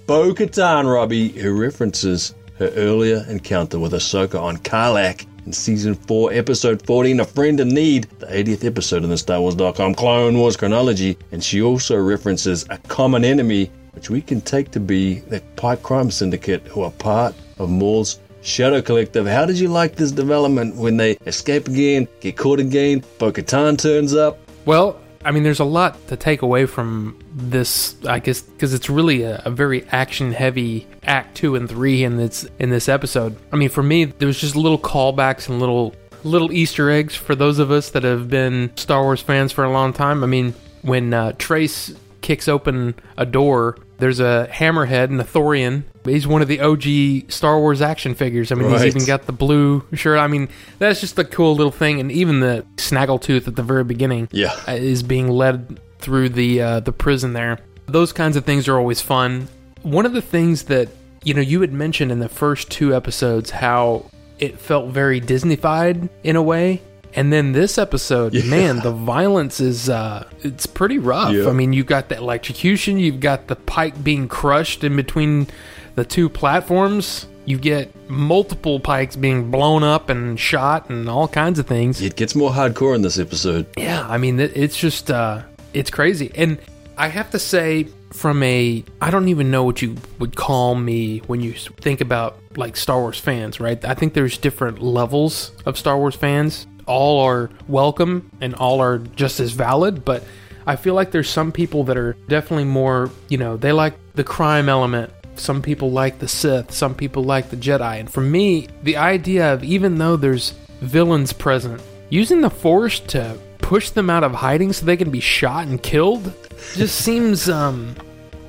Bo 0.07 0.33
Katan 0.33 0.89
Robbie, 0.89 1.29
who 1.29 1.51
references 1.59 2.33
her 2.59 2.69
earlier 2.77 3.25
encounter 3.27 3.77
with 3.77 3.91
Ahsoka 3.91 4.41
on 4.41 4.55
Carlac 4.55 5.25
in 5.45 5.53
season 5.53 5.95
4, 5.95 6.33
episode 6.33 6.85
14, 6.85 7.19
A 7.19 7.25
Friend 7.25 7.59
in 7.59 7.69
Need, 7.69 8.07
the 8.19 8.27
80th 8.27 8.63
episode 8.65 9.03
in 9.03 9.09
the 9.09 9.17
Star 9.17 9.41
Wars.com 9.41 9.95
Clone 9.95 10.37
Wars 10.37 10.57
chronology, 10.57 11.17
and 11.31 11.43
she 11.43 11.61
also 11.61 11.95
references 11.97 12.65
a 12.69 12.77
common 12.77 13.25
enemy, 13.25 13.71
which 13.91 14.09
we 14.09 14.21
can 14.21 14.41
take 14.41 14.71
to 14.71 14.79
be 14.79 15.19
the 15.19 15.41
Pike 15.55 15.83
Crime 15.83 16.11
Syndicate, 16.11 16.63
who 16.67 16.81
are 16.81 16.91
part 16.91 17.35
of 17.57 17.69
Maul's 17.69 18.19
Shadow 18.41 18.81
Collective. 18.81 19.25
How 19.27 19.45
did 19.45 19.59
you 19.59 19.67
like 19.67 19.95
this 19.95 20.11
development 20.11 20.75
when 20.75 20.97
they 20.97 21.13
escape 21.25 21.67
again, 21.67 22.07
get 22.19 22.37
caught 22.37 22.59
again, 22.59 23.03
Bo 23.17 23.31
Katan 23.31 23.77
turns 23.77 24.13
up? 24.13 24.37
Well, 24.65 24.99
I 25.25 25.31
mean, 25.31 25.43
there's 25.43 25.59
a 25.59 25.65
lot 25.65 26.07
to 26.07 26.17
take 26.17 26.41
away 26.41 26.65
from 26.65 27.19
this, 27.33 27.95
I 28.05 28.19
guess, 28.19 28.41
because 28.41 28.73
it's 28.73 28.89
really 28.89 29.23
a, 29.23 29.41
a 29.45 29.51
very 29.51 29.85
action-heavy 29.85 30.87
Act 31.03 31.35
Two 31.35 31.55
and 31.55 31.69
Three 31.69 32.03
in 32.03 32.17
this 32.17 32.47
in 32.59 32.69
this 32.69 32.89
episode. 32.89 33.35
I 33.51 33.55
mean, 33.55 33.69
for 33.69 33.83
me, 33.83 34.05
there 34.05 34.27
was 34.27 34.39
just 34.39 34.55
little 34.55 34.79
callbacks 34.79 35.49
and 35.49 35.59
little 35.59 35.95
little 36.23 36.51
Easter 36.51 36.89
eggs 36.89 37.15
for 37.15 37.35
those 37.35 37.59
of 37.59 37.71
us 37.71 37.89
that 37.91 38.03
have 38.03 38.29
been 38.29 38.71
Star 38.75 39.03
Wars 39.03 39.21
fans 39.21 39.51
for 39.51 39.63
a 39.63 39.71
long 39.71 39.93
time. 39.93 40.23
I 40.23 40.27
mean, 40.27 40.53
when 40.81 41.13
uh, 41.13 41.33
Trace 41.37 41.93
kicks 42.21 42.47
open 42.47 42.95
a 43.17 43.25
door, 43.25 43.77
there's 43.99 44.19
a 44.19 44.47
hammerhead 44.51 45.05
and 45.05 45.19
a 45.21 45.23
Thorian. 45.23 45.83
He's 46.05 46.27
one 46.27 46.41
of 46.41 46.47
the 46.47 46.59
OG 46.59 47.31
Star 47.31 47.59
Wars 47.59 47.81
action 47.81 48.15
figures. 48.15 48.51
I 48.51 48.55
mean, 48.55 48.67
Right. 48.69 48.81
he's 48.81 48.95
even 48.95 49.05
got 49.05 49.25
the 49.25 49.31
blue 49.31 49.83
shirt. 49.93 50.19
I 50.19 50.27
mean, 50.27 50.49
that's 50.79 50.99
just 50.99 51.17
a 51.19 51.23
cool 51.23 51.55
little 51.55 51.71
thing. 51.71 51.99
And 51.99 52.11
even 52.11 52.39
the 52.41 52.65
Snaggletooth 52.77 53.47
at 53.47 53.55
the 53.55 53.63
very 53.63 53.83
beginning 53.83 54.27
Yeah. 54.31 54.53
uh, 54.67 54.73
is 54.73 55.03
being 55.03 55.29
led 55.29 55.79
through 55.99 56.29
the 56.29 56.61
uh, 56.61 56.79
the 56.81 56.91
prison 56.91 57.33
there. 57.33 57.59
Those 57.85 58.11
kinds 58.11 58.35
of 58.35 58.43
things 58.45 58.67
are 58.67 58.77
always 58.77 58.99
fun. 59.01 59.47
One 59.83 60.05
of 60.05 60.13
the 60.13 60.21
things 60.21 60.63
that 60.63 60.89
you 61.23 61.33
know 61.33 61.41
you 61.41 61.61
had 61.61 61.71
mentioned 61.71 62.11
in 62.11 62.19
the 62.19 62.29
first 62.29 62.69
two 62.69 62.93
episodes 62.95 63.51
how 63.51 64.05
it 64.39 64.59
felt 64.59 64.89
very 64.91 65.21
Disneyfied 65.21 66.09
in 66.23 66.35
a 66.35 66.41
way. 66.41 66.81
And 67.15 67.31
then 67.31 67.51
this 67.51 67.77
episode, 67.77 68.33
man, 68.45 68.79
the 68.79 68.91
violence 68.91 69.59
is 69.59 69.89
uh 69.89 70.27
it's 70.41 70.65
pretty 70.65 70.97
rough. 70.97 71.33
Yeah. 71.33 71.49
I 71.49 71.53
mean, 71.53 71.73
you've 71.73 71.85
got 71.85 72.09
the 72.09 72.17
electrocution, 72.17 72.97
you've 72.97 73.19
got 73.19 73.47
the 73.47 73.55
pike 73.55 74.03
being 74.03 74.27
crushed 74.27 74.83
in 74.83 74.95
between 74.95 75.47
the 75.95 76.05
two 76.05 76.29
platforms. 76.29 77.27
You 77.45 77.57
get 77.57 77.93
multiple 78.09 78.79
pikes 78.79 79.15
being 79.15 79.51
blown 79.51 79.83
up 79.83 80.09
and 80.09 80.39
shot 80.39 80.89
and 80.89 81.09
all 81.09 81.27
kinds 81.27 81.59
of 81.59 81.67
things. 81.67 82.01
It 82.01 82.15
gets 82.15 82.35
more 82.35 82.51
hardcore 82.51 82.95
in 82.95 83.01
this 83.01 83.19
episode. 83.19 83.67
Yeah, 83.77 84.07
I 84.07 84.17
mean, 84.17 84.39
it's 84.39 84.77
just, 84.77 85.11
uh, 85.11 85.41
it's 85.73 85.89
crazy. 85.89 86.31
And 86.35 86.57
I 86.97 87.09
have 87.09 87.31
to 87.31 87.39
say, 87.39 87.89
from 88.11 88.41
a, 88.43 88.83
I 89.01 89.11
don't 89.11 89.27
even 89.27 89.51
know 89.51 89.65
what 89.65 89.81
you 89.81 89.97
would 90.19 90.37
call 90.37 90.75
me 90.75 91.17
when 91.27 91.41
you 91.41 91.51
think 91.53 91.99
about 91.99 92.37
like 92.55 92.77
Star 92.77 92.99
Wars 93.01 93.19
fans, 93.19 93.59
right? 93.59 93.83
I 93.83 93.93
think 93.93 94.13
there's 94.13 94.37
different 94.37 94.81
levels 94.81 95.51
of 95.65 95.77
Star 95.77 95.97
Wars 95.97 96.15
fans. 96.15 96.65
All 96.85 97.21
are 97.21 97.49
welcome 97.67 98.31
and 98.41 98.55
all 98.55 98.81
are 98.81 98.99
just 98.99 99.39
as 99.39 99.51
valid, 99.51 100.03
but 100.03 100.23
I 100.65 100.75
feel 100.75 100.93
like 100.93 101.11
there's 101.11 101.29
some 101.29 101.51
people 101.51 101.83
that 101.85 101.97
are 101.97 102.13
definitely 102.27 102.65
more, 102.65 103.09
you 103.29 103.37
know, 103.37 103.57
they 103.57 103.71
like 103.71 103.95
the 104.15 104.23
crime 104.23 104.69
element. 104.69 105.11
Some 105.35 105.61
people 105.61 105.91
like 105.91 106.19
the 106.19 106.27
Sith, 106.27 106.71
some 106.71 106.93
people 106.93 107.23
like 107.23 107.49
the 107.49 107.57
Jedi. 107.57 107.99
And 107.99 108.09
for 108.09 108.21
me, 108.21 108.67
the 108.83 108.97
idea 108.97 109.53
of 109.53 109.63
even 109.63 109.97
though 109.97 110.15
there's 110.15 110.51
villains 110.81 111.33
present, 111.33 111.81
using 112.09 112.41
the 112.41 112.49
Force 112.49 112.99
to 112.99 113.37
push 113.57 113.89
them 113.89 114.09
out 114.09 114.23
of 114.23 114.33
hiding 114.33 114.73
so 114.73 114.85
they 114.85 114.97
can 114.97 115.09
be 115.09 115.19
shot 115.19 115.67
and 115.67 115.81
killed 115.81 116.31
just 116.75 116.95
seems, 116.95 117.49
um, 117.49 117.95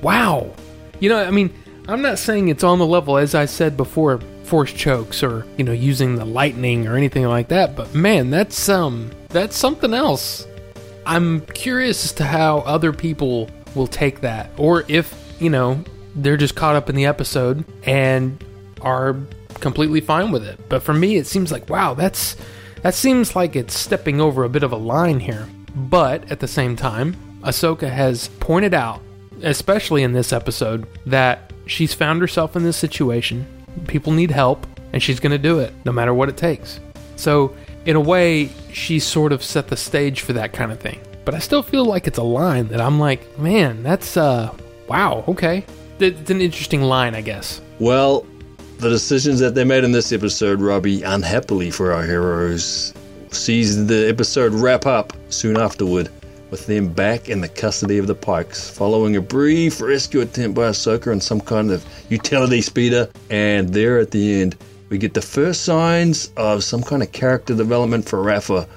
wow. 0.01 0.53
You 0.99 1.09
know, 1.09 1.23
I 1.23 1.31
mean, 1.31 1.53
I'm 1.87 2.01
not 2.01 2.19
saying 2.19 2.47
it's 2.49 2.63
on 2.63 2.79
the 2.79 2.85
level, 2.85 3.17
as 3.17 3.35
I 3.35 3.45
said 3.45 3.75
before, 3.75 4.19
force 4.45 4.71
chokes 4.71 5.23
or, 5.23 5.45
you 5.57 5.63
know, 5.63 5.71
using 5.71 6.15
the 6.15 6.25
lightning 6.25 6.87
or 6.87 6.95
anything 6.95 7.25
like 7.25 7.47
that, 7.49 7.75
but 7.75 7.93
man, 7.93 8.29
that's, 8.29 8.69
um, 8.69 9.11
that's 9.29 9.57
something 9.57 9.93
else. 9.93 10.47
I'm 11.05 11.41
curious 11.41 12.05
as 12.05 12.13
to 12.13 12.25
how 12.25 12.59
other 12.59 12.93
people 12.93 13.49
will 13.75 13.87
take 13.87 14.21
that, 14.21 14.49
or 14.57 14.85
if, 14.87 15.13
you 15.39 15.49
know, 15.49 15.83
they're 16.15 16.37
just 16.37 16.55
caught 16.55 16.75
up 16.75 16.89
in 16.89 16.95
the 16.95 17.05
episode 17.05 17.65
and 17.83 18.43
are 18.81 19.15
completely 19.59 20.01
fine 20.01 20.31
with 20.31 20.43
it. 20.43 20.59
But 20.69 20.83
for 20.83 20.93
me, 20.93 21.17
it 21.17 21.27
seems 21.27 21.51
like, 21.51 21.69
wow, 21.69 21.93
that's 21.93 22.37
that 22.81 22.93
seems 22.93 23.35
like 23.35 23.55
it's 23.55 23.77
stepping 23.77 24.21
over 24.21 24.43
a 24.43 24.49
bit 24.49 24.63
of 24.63 24.71
a 24.71 24.77
line 24.77 25.19
here. 25.19 25.47
But 25.75 26.31
at 26.31 26.39
the 26.39 26.47
same 26.47 26.75
time, 26.75 27.15
Ahsoka 27.41 27.89
has 27.89 28.27
pointed 28.39 28.73
out, 28.73 29.01
especially 29.41 30.03
in 30.03 30.13
this 30.13 30.31
episode, 30.31 30.87
that 31.05 31.51
she's 31.65 31.93
found 31.93 32.21
herself 32.21 32.55
in 32.55 32.63
this 32.63 32.77
situation. 32.77 33.45
People 33.87 34.11
need 34.11 34.31
help, 34.31 34.65
and 34.93 35.01
she's 35.01 35.19
going 35.19 35.31
to 35.31 35.37
do 35.37 35.59
it 35.59 35.73
no 35.85 35.91
matter 35.91 36.13
what 36.13 36.29
it 36.29 36.37
takes. 36.37 36.79
So, 37.15 37.55
in 37.85 37.95
a 37.95 37.99
way, 37.99 38.49
she 38.71 38.99
sort 38.99 39.31
of 39.31 39.43
set 39.43 39.67
the 39.67 39.77
stage 39.77 40.21
for 40.21 40.33
that 40.33 40.53
kind 40.53 40.71
of 40.71 40.79
thing. 40.79 40.99
But 41.23 41.33
I 41.33 41.39
still 41.39 41.63
feel 41.63 41.85
like 41.85 42.07
it's 42.07 42.17
a 42.17 42.23
line 42.23 42.67
that 42.67 42.81
I'm 42.81 42.99
like, 42.99 43.37
man, 43.39 43.83
that's, 43.83 44.17
uh, 44.17 44.55
wow, 44.87 45.23
okay. 45.27 45.65
It's 45.99 46.29
an 46.29 46.41
interesting 46.41 46.81
line, 46.81 47.15
I 47.15 47.21
guess. 47.21 47.61
Well, 47.79 48.25
the 48.77 48.89
decisions 48.89 49.39
that 49.39 49.55
they 49.55 49.63
made 49.63 49.83
in 49.83 49.91
this 49.91 50.11
episode, 50.11 50.61
Robbie, 50.61 51.03
unhappily 51.03 51.71
for 51.71 51.93
our 51.93 52.03
heroes, 52.03 52.93
sees 53.31 53.87
the 53.87 54.07
episode 54.09 54.53
wrap 54.53 54.85
up 54.85 55.13
soon 55.29 55.57
afterward, 55.57 56.09
with 56.55 56.67
them 56.67 56.87
back 56.87 57.27
in 57.27 57.41
the 57.41 57.49
custody 57.49 57.97
of 57.97 58.07
the 58.07 58.15
Pikes, 58.15 58.69
following 58.69 59.17
a 59.17 59.21
brief 59.21 59.81
rescue 59.81 60.21
attempt 60.21 60.55
by 60.55 60.69
Ahsoka 60.69 61.11
and 61.11 61.21
some 61.21 61.41
kind 61.41 61.69
of 61.69 61.85
utility 62.07 62.61
speeder. 62.61 63.09
And 63.29 63.73
there 63.73 63.99
at 63.99 64.11
the 64.11 64.41
end, 64.41 64.55
we 64.87 64.97
get 64.97 65.15
the 65.15 65.21
first 65.21 65.63
signs 65.63 66.31
of 66.37 66.63
some 66.63 66.81
kind 66.81 67.03
of 67.03 67.11
character 67.11 67.53
development 67.53 68.07
for 68.07 68.21
Rafa. 68.21 68.69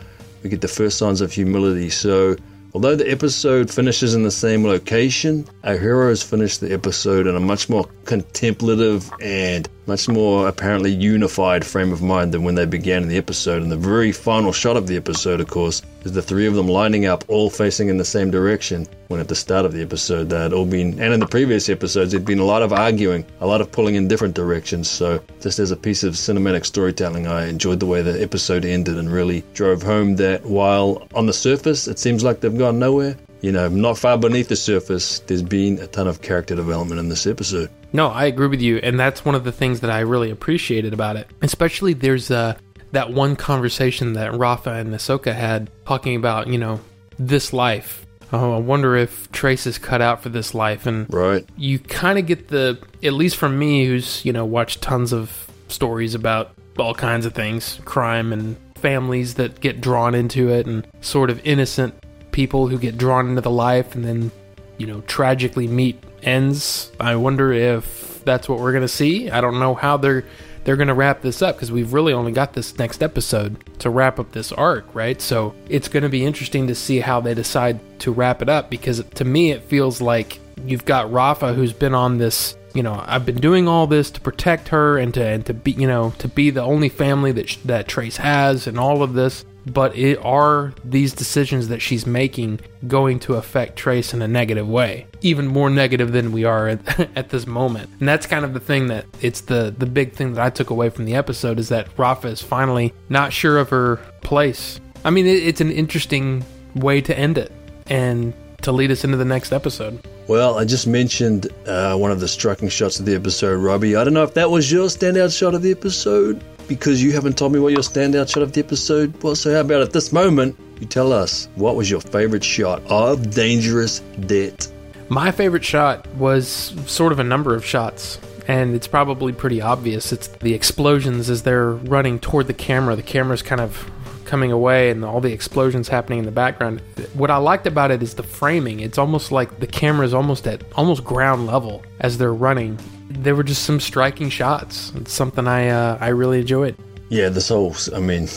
We 0.43 0.51
get 0.51 0.61
the 0.61 0.67
first 0.67 0.99
signs 0.99 1.21
of 1.21 1.31
humility. 1.31 1.89
So, 1.89 2.35
although 2.75 2.97
the 2.97 3.09
episode 3.09 3.71
finishes 3.71 4.13
in 4.13 4.25
the 4.25 4.33
same 4.33 4.65
location, 4.65 5.47
our 5.63 5.79
heroes 5.79 6.21
finish 6.21 6.59
the 6.59 6.73
episode 6.73 7.29
in 7.29 7.37
a 7.37 7.41
much 7.41 7.69
more 7.69 7.89
contemplative 8.09 9.13
and 9.21 9.69
much 9.87 10.09
more 10.09 10.49
apparently 10.49 10.91
unified 10.91 11.65
frame 11.65 11.93
of 11.93 12.01
mind 12.01 12.33
than 12.33 12.43
when 12.43 12.55
they 12.55 12.65
began 12.65 13.03
in 13.03 13.09
the 13.09 13.19
episode. 13.19 13.63
And 13.63 13.71
the 13.71 13.77
very 13.77 14.13
final 14.13 14.51
shot 14.51 14.79
of 14.79 14.87
the 14.87 14.97
episode, 14.97 15.43
of 15.43 15.49
course, 15.49 15.83
is 16.05 16.13
the 16.13 16.23
three 16.23 16.47
of 16.47 16.55
them 16.55 16.69
lining 16.69 17.05
up, 17.05 17.23
all 17.29 17.51
facing 17.51 17.89
in 17.89 17.99
the 17.99 18.07
same 18.07 18.31
direction. 18.31 18.87
When 19.09 19.21
at 19.21 19.29
the 19.29 19.35
start 19.35 19.67
of 19.67 19.73
the 19.73 19.83
episode, 19.83 20.31
they 20.31 20.39
had 20.39 20.55
all 20.55 20.65
been, 20.65 20.99
and 20.99 21.13
in 21.13 21.21
the 21.21 21.27
previous 21.27 21.69
episodes, 21.69 22.13
there'd 22.13 22.25
been 22.25 22.39
a 22.39 22.45
lot 22.45 22.63
of 22.63 22.73
arguing, 22.73 23.27
a 23.41 23.47
lot 23.47 23.61
of 23.61 23.71
pulling 23.71 23.95
in 23.95 24.09
different 24.09 24.35
directions. 24.35 24.89
So, 24.89 25.23
just 25.43 25.59
as 25.59 25.71
a 25.71 25.77
piece 25.77 26.03
of 26.03 26.15
cinematic 26.15 26.65
storytelling, 26.65 27.27
I 27.27 27.47
enjoyed 27.47 27.81
the 27.81 27.87
way 27.87 28.01
the 28.01 28.23
episode 28.23 28.65
ended 28.65 28.97
and 28.97 29.13
really 29.13 29.45
drove 29.53 29.83
home 29.83 30.17
that 30.17 30.45
while 30.47 31.07
on 31.15 31.27
the 31.27 31.33
surface 31.35 31.87
it 31.87 31.99
seems 31.99 32.25
like 32.25 32.41
they've 32.41 32.57
gone 32.57 32.79
nowhere, 32.79 33.17
you 33.41 33.53
know, 33.53 33.69
not 33.69 33.99
far 33.99 34.19
beneath 34.19 34.49
the 34.49 34.57
surface, 34.57 35.21
there's 35.21 35.43
been 35.43 35.79
a 35.79 35.87
ton 35.87 36.07
of 36.09 36.23
character 36.23 36.55
development 36.57 37.01
in 37.01 37.09
this 37.09 37.27
episode. 37.27 37.71
No, 37.93 38.09
I 38.09 38.25
agree 38.27 38.49
with 38.49 38.61
you, 38.61 38.79
and 38.79 38.99
that's 38.99 39.25
one 39.25 39.35
of 39.35 39.45
the 39.45 39.53
things 39.53 39.81
that 39.81 39.91
I 39.91 40.01
really 40.01 40.31
appreciated 40.31 40.93
about 40.93 41.17
it. 41.17 41.29
Especially 41.43 41.93
there's 41.95 42.31
uh, 42.31 42.57
that 42.93 43.13
one 43.13 43.37
conversation 43.37 44.15
that 44.15 44.35
Rafa 44.35 44.73
and 44.73 44.93
Ahsoka 44.93 45.35
had 45.35 45.71
talking 45.87 46.17
about, 46.17 46.49
you 46.49 46.59
know, 46.59 46.81
this 47.19 47.53
life. 47.53 48.05
Oh, 48.31 48.53
I 48.55 48.59
wonder 48.59 48.95
if 48.95 49.31
Trace 49.33 49.67
is 49.67 49.79
cut 49.79 50.03
out 50.03 50.23
for 50.23 50.29
this 50.29 50.55
life, 50.55 50.85
and 50.87 51.07
Right. 51.13 51.47
you 51.57 51.79
kind 51.79 52.19
of 52.19 52.27
get 52.27 52.49
the, 52.49 52.79
at 53.03 53.15
least 53.15 53.37
from 53.37 53.59
me, 53.59 53.87
who's 53.87 54.23
you 54.25 54.33
know 54.35 54.45
watched 54.45 54.83
tons 54.83 55.13
of 55.15 55.49
stories 55.69 56.15
about 56.15 56.51
all 56.79 56.95
kinds 56.95 57.25
of 57.25 57.33
things, 57.33 57.81
crime 57.87 58.33
and 58.33 58.57
families 58.75 59.35
that 59.35 59.61
get 59.61 59.81
drawn 59.81 60.15
into 60.15 60.51
it, 60.51 60.67
and 60.67 60.87
sort 61.01 61.31
of 61.31 61.41
innocent 61.45 61.95
people 62.39 62.69
who 62.69 62.79
get 62.79 62.97
drawn 62.97 63.29
into 63.29 63.41
the 63.41 63.51
life 63.51 63.97
and 63.97 64.05
then, 64.05 64.31
you 64.77 64.87
know, 64.87 65.01
tragically 65.09 65.67
meet 65.67 66.01
ends. 66.23 66.93
I 67.01 67.17
wonder 67.17 67.53
if 67.53 68.23
that's 68.25 68.49
what 68.49 68.61
we're 68.61 68.71
going 68.71 68.83
to 68.83 68.87
see. 68.87 69.29
I 69.29 69.41
don't 69.41 69.59
know 69.59 69.75
how 69.75 69.97
they're 69.97 70.25
they're 70.63 70.77
going 70.77 70.87
to 70.87 70.95
wrap 70.95 71.21
this 71.21 71.43
up 71.43 71.57
because 71.57 71.73
we've 71.73 71.93
really 71.93 72.13
only 72.13 72.31
got 72.31 72.53
this 72.53 72.79
next 72.79 73.03
episode 73.03 73.57
to 73.81 73.91
wrap 73.91 74.21
up 74.21 74.31
this 74.31 74.53
arc, 74.53 74.87
right? 74.95 75.21
So 75.21 75.53
it's 75.69 75.89
going 75.89 76.05
to 76.05 76.09
be 76.09 76.25
interesting 76.25 76.69
to 76.69 76.77
see 76.77 77.01
how 77.01 77.21
they 77.21 77.35
decide 77.35 77.81
to 78.03 78.13
wrap 78.13 78.41
it 78.41 78.49
up 78.49 78.71
because 78.71 79.03
to 79.03 79.25
me 79.25 79.51
it 79.51 79.65
feels 79.65 80.01
like 80.01 80.39
you've 80.65 80.85
got 80.85 81.11
Rafa 81.11 81.55
who's 81.55 81.73
been 81.73 81.95
on 81.95 82.19
this 82.19 82.57
you 82.73 82.85
know 82.85 83.03
I've 83.05 83.27
been 83.27 83.41
doing 83.41 83.67
all 83.67 83.89
this 83.89 84.13
to 84.13 84.21
protect 84.21 84.69
her 84.69 84.97
and 84.97 85.13
to 85.15 85.27
and 85.27 85.45
to 85.47 85.55
be 85.55 85.73
you 85.73 85.89
know 85.89 86.13
to 86.19 86.29
be 86.29 86.51
the 86.51 86.63
only 86.63 86.89
family 86.89 87.33
that 87.33 87.59
that 87.65 87.89
Trace 87.89 88.19
has 88.19 88.69
and 88.69 88.79
all 88.79 89.03
of 89.03 89.15
this 89.15 89.45
but 89.73 89.97
it 89.97 90.19
are 90.19 90.73
these 90.85 91.13
decisions 91.13 91.69
that 91.69 91.81
she's 91.81 92.07
making 92.07 92.61
going 92.87 93.21
to 93.21 93.35
affect 93.35 93.77
Trace 93.77 94.15
in 94.15 94.23
a 94.23 94.29
negative 94.29 94.69
way, 94.69 95.07
even 95.21 95.47
more 95.47 95.71
negative 95.71 96.13
than 96.13 96.33
we 96.33 96.45
are 96.45 96.69
at, 96.69 97.11
at, 97.17 97.29
this 97.31 97.47
moment. 97.47 97.91
And 98.01 98.09
that's 98.09 98.27
kind 98.27 98.45
of 98.45 98.55
the 98.55 98.61
thing 98.61 98.89
that 98.89 99.07
it's 99.21 99.43
the 99.43 99.75
the 99.77 99.87
big 99.87 100.13
thing 100.13 100.35
that 100.35 100.45
I 100.45 100.51
took 100.51 100.71
away 100.71 100.91
from 100.91 101.05
the 101.05 101.15
episode 101.15 101.59
is 101.59 101.69
that 101.69 101.89
Rafa 101.97 102.29
is 102.29 102.43
finally 102.43 102.95
not 103.09 103.33
sure 103.33 103.59
of 103.59 103.71
her 103.71 103.97
place. 104.23 104.81
I 105.05 105.11
mean, 105.11 105.27
it, 105.27 105.43
it's 105.47 105.61
an 105.61 105.71
interesting 105.71 106.45
way 106.75 107.01
to 107.01 107.17
end 107.19 107.39
it 107.39 107.53
and 107.87 108.33
to 108.63 108.73
lead 108.73 108.91
us 108.91 109.05
into 109.05 109.17
the 109.17 109.25
next 109.25 109.53
episode. 109.53 110.05
Well, 110.27 110.59
I 110.59 110.65
just 110.65 110.87
mentioned 110.87 111.49
uh, 111.67 111.97
one 111.97 112.11
of 112.11 112.21
the 112.21 112.29
striking 112.29 112.69
shots 112.69 113.01
of 113.01 113.07
the 113.07 113.15
episode, 113.15 113.57
Robbie. 113.57 113.97
I 113.97 114.05
don't 114.05 114.13
know 114.13 114.25
if 114.25 114.35
that 114.35 114.51
was 114.51 114.71
your 114.71 114.87
standout 114.89 115.37
shot 115.37 115.55
of 115.55 115.63
the 115.63 115.71
episode, 115.71 116.43
because 116.69 117.03
you 117.03 117.13
haven't 117.13 117.37
told 117.37 117.53
me 117.53 117.59
what 117.59 117.73
your 117.73 117.83
standout 117.83 118.29
shot 118.33 118.43
of 118.43 118.53
the 118.53 118.61
episode 118.61 119.21
was. 119.23 119.41
So, 119.41 119.53
how 119.53 119.61
about 119.61 119.81
at 119.81 119.93
this 119.93 120.13
moment, 120.13 120.57
you 120.81 120.87
tell 120.87 121.13
us 121.13 121.49
what 121.57 121.75
was 121.75 121.91
your 121.91 122.01
favorite 122.01 122.45
shot 122.45 122.83
of 122.87 123.35
Dangerous 123.35 124.01
Debt? 124.27 124.71
My 125.09 125.31
favorite 125.31 125.65
shot 125.65 126.07
was 126.15 126.49
sort 126.87 127.13
of 127.13 127.19
a 127.19 127.25
number 127.25 127.55
of 127.55 127.65
shots, 127.65 128.19
and 128.47 128.75
it's 128.75 128.87
probably 128.87 129.33
pretty 129.33 129.63
obvious. 129.63 130.13
It's 130.13 130.29
the 130.29 130.53
explosions 130.53 131.31
as 131.31 131.43
they're 131.43 131.71
running 131.73 132.21
toward 132.21 132.47
the 132.47 132.55
camera. 132.55 132.95
The 132.95 133.03
camera's 133.03 133.43
kind 133.43 133.61
of 133.61 133.91
coming 134.27 134.53
away 134.53 134.91
and 134.91 135.07
all 135.07 135.23
the 135.23 135.33
explosions 135.33 135.89
happening 135.89 136.19
in 136.19 136.27
the 136.27 136.31
background. 136.31 136.83
What 137.15 137.31
I 137.31 137.39
liked 137.39 137.67
about 137.67 137.91
it 137.91 138.03
is 138.03 138.15
the 138.15 138.23
framing. 138.23 138.81
It's 138.81 138.99
almost 138.99 139.33
like 139.33 139.59
the 139.59 139.67
camera 139.67 140.05
is 140.05 140.13
almost 140.13 140.47
at 140.47 140.63
almost 140.77 141.03
ground 141.03 141.47
level 141.47 141.83
as 142.01 142.19
they're 142.19 142.35
running 142.35 142.79
there 143.23 143.35
were 143.35 143.43
just 143.43 143.65
some 143.65 143.81
striking 143.81 144.31
shots. 144.31 144.93
It's 144.97 145.13
something 145.13 145.47
I 145.47 145.69
uh, 145.69 145.99
I 146.01 146.09
really 146.09 146.41
enjoyed. 146.41 146.77
Yeah, 147.09 147.29
this 147.29 147.49
whole 147.49 147.75
I 147.95 148.01
mean, 148.01 148.29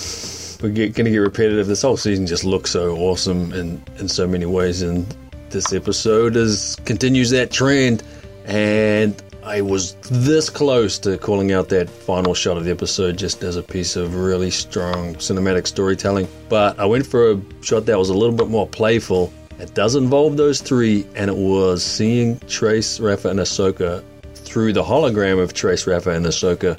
we're 0.61 0.73
to 0.73 0.89
get 0.89 1.17
repetitive. 1.17 1.67
This 1.67 1.81
whole 1.81 1.97
season 1.97 2.27
just 2.27 2.43
looks 2.43 2.71
so 2.71 2.95
awesome 2.97 3.53
in 3.53 3.81
in 3.97 4.07
so 4.07 4.27
many 4.27 4.45
ways, 4.45 4.81
and 4.81 5.05
this 5.49 5.73
episode 5.73 6.35
is 6.35 6.77
continues 6.85 7.29
that 7.31 7.51
trend. 7.51 8.03
And 8.45 9.21
I 9.43 9.61
was 9.61 9.95
this 10.09 10.49
close 10.49 10.99
to 10.99 11.17
calling 11.17 11.51
out 11.51 11.69
that 11.69 11.89
final 11.89 12.33
shot 12.33 12.57
of 12.57 12.65
the 12.65 12.71
episode 12.71 13.17
just 13.17 13.43
as 13.43 13.55
a 13.55 13.63
piece 13.63 13.95
of 13.95 14.15
really 14.15 14.51
strong 14.51 15.15
cinematic 15.15 15.67
storytelling, 15.67 16.27
but 16.47 16.79
I 16.79 16.85
went 16.85 17.05
for 17.05 17.31
a 17.31 17.41
shot 17.61 17.85
that 17.87 17.97
was 17.97 18.09
a 18.09 18.13
little 18.13 18.35
bit 18.35 18.47
more 18.47 18.67
playful. 18.67 19.33
It 19.59 19.73
does 19.75 19.95
involve 19.95 20.37
those 20.37 20.59
three, 20.59 21.05
and 21.15 21.29
it 21.29 21.37
was 21.37 21.83
seeing 21.83 22.39
Trace, 22.47 22.99
Rafa, 22.99 23.29
and 23.29 23.39
Ahsoka 23.39 24.03
through 24.51 24.73
the 24.73 24.83
hologram 24.83 25.41
of 25.41 25.53
Trace 25.53 25.87
Rafa 25.87 26.09
and 26.09 26.25
Ahsoka 26.25 26.77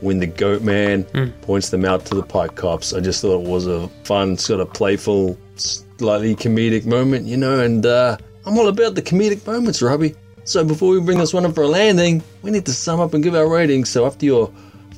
when 0.00 0.20
the 0.20 0.26
goat 0.26 0.62
man 0.62 1.02
mm. 1.04 1.32
points 1.42 1.70
them 1.70 1.84
out 1.84 2.04
to 2.06 2.14
the 2.14 2.22
pike 2.22 2.54
cops. 2.54 2.92
I 2.92 3.00
just 3.00 3.20
thought 3.20 3.40
it 3.40 3.48
was 3.48 3.66
a 3.66 3.88
fun, 4.04 4.36
sort 4.36 4.60
of 4.60 4.72
playful, 4.72 5.36
slightly 5.56 6.36
comedic 6.36 6.86
moment, 6.86 7.26
you 7.26 7.36
know, 7.36 7.58
and 7.58 7.84
uh, 7.84 8.16
I'm 8.46 8.56
all 8.56 8.68
about 8.68 8.94
the 8.94 9.02
comedic 9.02 9.44
moments, 9.44 9.82
Robbie. 9.82 10.14
So 10.44 10.64
before 10.64 10.90
we 10.90 11.00
bring 11.00 11.18
this 11.18 11.34
one 11.34 11.44
up 11.44 11.56
for 11.56 11.64
a 11.64 11.68
landing, 11.68 12.22
we 12.42 12.52
need 12.52 12.64
to 12.66 12.72
sum 12.72 13.00
up 13.00 13.14
and 13.14 13.22
give 13.22 13.34
our 13.34 13.48
ratings. 13.48 13.88
So 13.88 14.06
after 14.06 14.24
your 14.24 14.52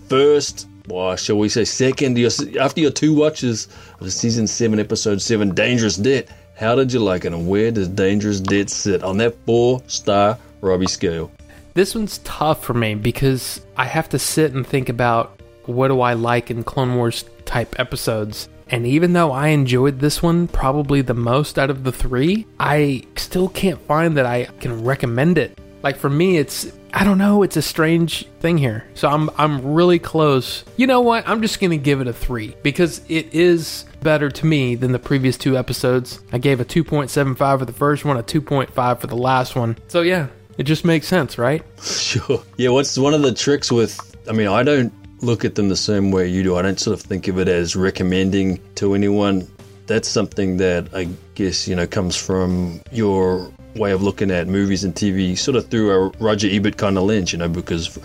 first, 0.09 0.68
well, 0.88 1.16
shall 1.16 1.38
we 1.38 1.48
say 1.48 1.64
second, 1.64 2.18
your, 2.18 2.30
after 2.61 2.83
your 2.83 2.90
two 2.90 3.14
watches 3.14 3.66
of 3.98 4.12
season 4.12 4.46
7, 4.46 4.78
episode 4.78 5.22
7, 5.22 5.54
Dangerous 5.54 5.96
Debt, 5.96 6.28
how 6.54 6.74
did 6.74 6.92
you 6.92 7.00
like 7.00 7.24
it 7.24 7.33
and 7.33 7.48
where 7.48 7.70
does 7.70 7.88
Dangerous 7.88 8.40
Debt 8.40 8.68
sit 8.68 9.02
on 9.02 9.16
that 9.16 9.35
four 9.46 9.80
star 9.87 10.38
Robbie 10.61 10.87
scale? 10.87 11.30
This 11.74 11.94
one's 11.94 12.18
tough 12.18 12.64
for 12.64 12.74
me 12.74 12.94
because 12.94 13.64
I 13.76 13.85
have 13.85 14.09
to 14.11 14.18
sit 14.18 14.52
and 14.52 14.66
think 14.66 14.88
about 14.88 15.40
what 15.66 15.88
do 15.88 16.00
I 16.00 16.14
like 16.14 16.50
in 16.50 16.64
Clone 16.64 16.96
Wars 16.96 17.24
type 17.44 17.78
episodes. 17.78 18.48
And 18.68 18.87
even 18.87 19.12
though 19.12 19.33
I 19.33 19.48
enjoyed 19.48 19.98
this 19.98 20.22
one 20.22 20.48
probably 20.48 21.02
the 21.02 21.14
most 21.14 21.59
out 21.59 21.70
of 21.70 21.85
the 21.85 21.92
three, 21.92 22.46
I 22.59 23.04
still 23.16 23.48
can't 23.48 23.80
find 23.83 24.16
that 24.16 24.26
I 24.26 24.44
can 24.61 24.85
recommend 24.85 25.38
it. 25.38 25.59
Like 25.83 25.96
for 25.96 26.11
me, 26.11 26.37
it's 26.38 26.72
I 26.92 27.04
don't 27.04 27.18
know, 27.18 27.42
it's 27.42 27.56
a 27.56 27.62
strange 27.62 28.26
thing 28.40 28.59
here. 28.59 28.85
So 28.94 29.09
I'm 29.09 29.30
I'm 29.38 29.74
really 29.74 29.98
close. 29.98 30.64
You 30.76 30.87
know 30.87 31.00
what? 31.00 31.26
I'm 31.28 31.40
just 31.40 31.61
gonna 31.61 31.76
give 31.76 32.00
it 32.00 32.09
a 32.09 32.12
three 32.12 32.54
because 32.62 33.00
it 33.09 33.33
is 33.35 33.87
better 34.02 34.28
to 34.30 34.46
me 34.46 34.74
than 34.74 34.92
the 34.92 34.98
previous 34.98 35.37
two 35.37 35.56
episodes. 35.56 36.20
I 36.33 36.38
gave 36.38 36.61
a 36.61 36.64
2.75 36.64 37.59
for 37.59 37.64
the 37.64 37.72
first 37.72 38.04
one, 38.04 38.16
a 38.16 38.22
2.5 38.22 39.00
for 39.00 39.06
the 39.06 39.16
last 39.16 39.56
one. 39.56 39.76
So 39.88 40.02
yeah, 40.02 40.28
it 40.58 40.64
just 40.64 40.84
makes 40.84 41.06
sense, 41.06 41.38
right? 41.38 41.62
Sure. 41.82 42.42
Yeah, 42.56 42.70
what's 42.70 42.98
one 42.98 43.14
of 43.14 43.22
the 43.22 43.32
tricks 43.32 43.70
with, 43.70 44.16
I 44.28 44.32
mean, 44.32 44.48
I 44.48 44.62
don't 44.62 44.92
look 45.22 45.44
at 45.44 45.54
them 45.54 45.68
the 45.68 45.76
same 45.76 46.10
way 46.10 46.28
you 46.28 46.42
do. 46.42 46.56
I 46.56 46.62
don't 46.62 46.78
sort 46.78 46.98
of 46.98 47.04
think 47.04 47.28
of 47.28 47.38
it 47.38 47.48
as 47.48 47.76
recommending 47.76 48.60
to 48.76 48.94
anyone. 48.94 49.48
That's 49.86 50.08
something 50.08 50.56
that 50.58 50.88
I 50.94 51.08
guess, 51.34 51.66
you 51.66 51.74
know, 51.76 51.86
comes 51.86 52.16
from 52.16 52.80
your 52.92 53.52
way 53.76 53.92
of 53.92 54.02
looking 54.02 54.30
at 54.30 54.48
movies 54.48 54.84
and 54.84 54.94
TV 54.94 55.36
sort 55.38 55.56
of 55.56 55.68
through 55.68 55.90
a 55.90 56.08
Roger 56.18 56.48
Ebert 56.50 56.76
kind 56.76 56.98
of 56.98 57.04
lens, 57.04 57.32
you 57.32 57.38
know, 57.38 57.48
because 57.48 57.98